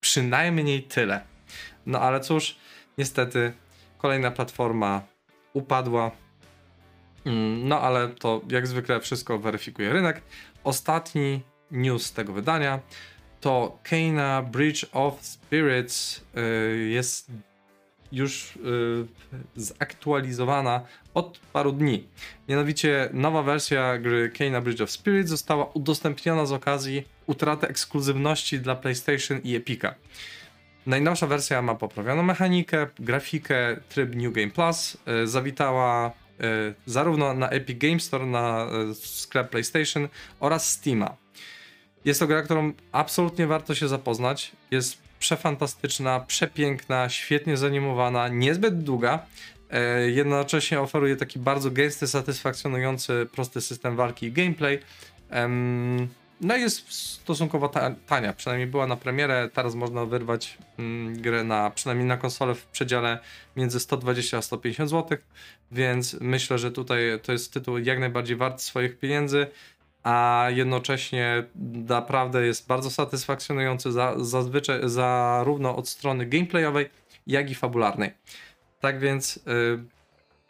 przynajmniej 0.00 0.82
tyle. 0.82 1.33
No 1.86 2.00
ale 2.00 2.20
cóż, 2.20 2.56
niestety 2.98 3.52
kolejna 3.98 4.30
platforma 4.30 5.02
upadła. 5.52 6.10
Mm, 7.24 7.68
no 7.68 7.80
ale 7.80 8.08
to 8.08 8.40
jak 8.48 8.66
zwykle 8.66 9.00
wszystko 9.00 9.38
weryfikuje 9.38 9.92
rynek. 9.92 10.22
Ostatni 10.64 11.40
news 11.70 12.12
tego 12.12 12.32
wydania 12.32 12.80
to 13.40 13.78
Kena 13.82 14.42
Bridge 14.42 14.86
of 14.92 15.22
Spirits 15.22 16.24
y, 16.36 16.88
jest 16.88 17.30
już 18.12 18.56
y, 18.56 18.60
zaktualizowana 19.56 20.80
od 21.14 21.38
paru 21.52 21.72
dni. 21.72 22.08
Mianowicie 22.48 23.08
nowa 23.12 23.42
wersja 23.42 23.98
gry 23.98 24.30
Kena 24.30 24.60
Bridge 24.60 24.80
of 24.80 24.90
Spirits 24.90 25.30
została 25.30 25.64
udostępniona 25.74 26.46
z 26.46 26.52
okazji 26.52 27.04
utraty 27.26 27.68
ekskluzywności 27.68 28.60
dla 28.60 28.74
PlayStation 28.74 29.40
i 29.44 29.56
Epica. 29.56 29.94
Najnowsza 30.86 31.26
wersja 31.26 31.62
ma 31.62 31.74
poprawioną 31.74 32.22
mechanikę, 32.22 32.86
grafikę, 32.98 33.76
tryb 33.88 34.14
New 34.14 34.32
Game 34.32 34.50
Plus, 34.50 34.98
y, 35.22 35.26
zawitała 35.26 36.12
zarówno 36.86 37.34
na 37.34 37.50
Epic 37.50 37.78
Game 37.78 38.00
Store, 38.00 38.26
na 38.26 38.66
sklep 38.94 39.50
PlayStation 39.50 40.08
oraz 40.40 40.70
Steama. 40.70 41.16
Jest 42.04 42.20
to 42.20 42.26
gra, 42.26 42.42
którą 42.42 42.72
absolutnie 42.92 43.46
warto 43.46 43.74
się 43.74 43.88
zapoznać. 43.88 44.52
Jest 44.70 44.98
przefantastyczna, 45.18 46.20
przepiękna, 46.20 47.08
świetnie 47.08 47.56
zanimowana, 47.56 48.28
niezbyt 48.28 48.82
długa. 48.82 49.26
Jednocześnie 50.06 50.80
oferuje 50.80 51.16
taki 51.16 51.38
bardzo 51.38 51.70
gęsty, 51.70 52.06
satysfakcjonujący, 52.06 53.26
prosty 53.32 53.60
system 53.60 53.96
walki 53.96 54.26
i 54.26 54.32
gameplay. 54.32 54.78
No 56.40 56.56
jest 56.56 56.92
stosunkowo 56.92 57.70
tania, 58.06 58.32
przynajmniej 58.32 58.68
była 58.68 58.86
na 58.86 58.96
premierę, 58.96 59.48
teraz 59.52 59.74
można 59.74 60.04
wyrwać 60.04 60.58
mm, 60.78 61.22
grę 61.22 61.44
na, 61.44 61.70
przynajmniej 61.70 62.08
na 62.08 62.16
konsolę 62.16 62.54
w 62.54 62.66
przedziale 62.66 63.18
między 63.56 63.80
120 63.80 64.38
a 64.38 64.42
150 64.42 64.90
zł, 64.90 65.18
więc 65.72 66.16
myślę, 66.20 66.58
że 66.58 66.72
tutaj 66.72 67.00
to 67.22 67.32
jest 67.32 67.52
tytuł 67.52 67.78
jak 67.78 68.00
najbardziej 68.00 68.36
wart 68.36 68.60
swoich 68.60 68.98
pieniędzy 68.98 69.46
a 70.04 70.46
jednocześnie 70.50 71.44
naprawdę 71.88 72.46
jest 72.46 72.66
bardzo 72.66 72.90
satysfakcjonujący 72.90 73.92
za, 73.92 74.14
zazwyczaj 74.18 74.80
zarówno 74.84 75.76
od 75.76 75.88
strony 75.88 76.26
gameplayowej, 76.26 76.90
jak 77.26 77.50
i 77.50 77.54
fabularnej. 77.54 78.10
Tak 78.80 78.98
więc 78.98 79.36
yy, 79.46 79.84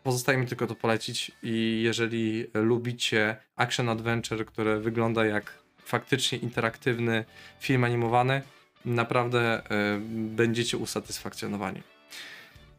pozostaje 0.03 0.39
mi 0.39 0.47
tylko 0.47 0.67
to 0.67 0.75
polecić 0.75 1.33
i 1.43 1.83
jeżeli 1.85 2.47
lubicie 2.55 3.37
action 3.57 3.89
adventure, 3.89 4.45
które 4.47 4.81
wygląda 4.81 5.25
jak 5.25 5.64
faktycznie 5.85 6.39
interaktywny 6.39 7.25
film 7.61 7.85
animowany, 7.85 8.43
naprawdę 8.85 9.63
yy, 9.71 10.01
będziecie 10.29 10.77
usatysfakcjonowani. 10.77 11.83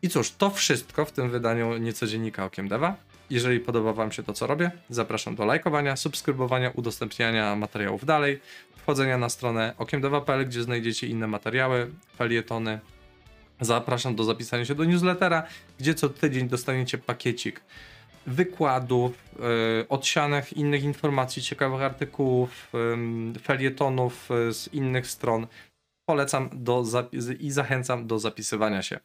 I 0.02 0.10
cóż, 0.10 0.32
to 0.32 0.50
wszystko 0.50 1.06
w 1.06 1.12
tym 1.12 1.30
wydaniu 1.30 1.78
niecodziennika 1.78 2.46
Okiem 2.46 2.68
Deva. 2.68 2.96
Jeżeli 3.30 3.60
podoba 3.60 3.94
Wam 3.94 4.12
się 4.12 4.24
to, 4.24 4.34
co 4.34 4.48
robię, 4.48 4.72
zapraszam 4.89 5.36
do 5.36 5.46
lajkowania, 5.46 5.96
subskrybowania, 5.96 6.70
udostępniania 6.70 7.56
materiałów 7.56 8.06
dalej, 8.06 8.41
wchodzenia 8.78 9.18
na 9.18 9.30
stronę 9.30 9.74
okiemdewa.pl, 9.78 10.46
gdzie 10.46 10.63
znajdziecie 10.63 11.08
inne 11.08 11.28
materiały, 11.28 11.91
felietony. 12.18 12.80
Zapraszam 13.62 14.15
do 14.15 14.24
zapisania 14.24 14.65
się 14.65 14.76
do 14.76 14.84
newslettera, 14.84 15.44
gdzie 15.80 15.94
co 15.94 16.10
tydzień 16.10 16.50
dostaniecie 16.50 16.98
pakiecik 16.98 17.62
wykładów, 18.28 19.34
yy, 19.40 19.86
odsianych 19.90 20.54
innych 20.54 20.84
informacji, 20.84 21.42
ciekawych 21.42 21.82
artykułów, 21.82 22.72
felietonów 23.42 24.30
yy, 24.30 24.54
z 24.54 24.74
innych 24.74 25.08
stron. 25.08 25.48
Polecam 26.06 26.50
do 26.54 26.84
i 27.40 27.52
zachęcam 27.52 28.08
do 28.08 28.20
zapisywania 28.20 28.82
się. 28.82 29.00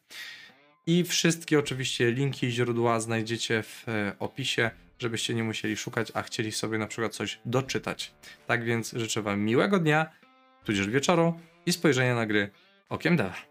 I 0.87 1.05
wszystkie 1.05 1.59
oczywiście 1.59 2.11
linki 2.11 2.47
i 2.47 2.51
źródła 2.51 3.01
znajdziecie 3.01 3.63
w 3.63 3.89
e, 3.89 4.13
opisie, 4.19 4.71
żebyście 4.99 5.35
nie 5.35 5.45
musieli 5.45 5.77
szukać, 5.77 6.13
a 6.15 6.23
chcieli 6.23 6.53
sobie 6.53 6.79
na 6.79 6.87
przykład 6.87 7.15
coś 7.15 7.41
doczytać. 7.45 8.15
Tak 8.47 8.65
więc 8.65 8.93
życzę 8.93 9.23
Wam 9.23 9.41
miłego 9.41 9.79
dnia, 9.79 10.11
tudzież 10.65 10.89
wieczoru 10.89 11.41
i 11.67 11.73
spojrzenia 11.73 12.15
na 12.15 12.27
gry 12.27 12.51
okiem 12.89 13.17
Deva. 13.17 13.50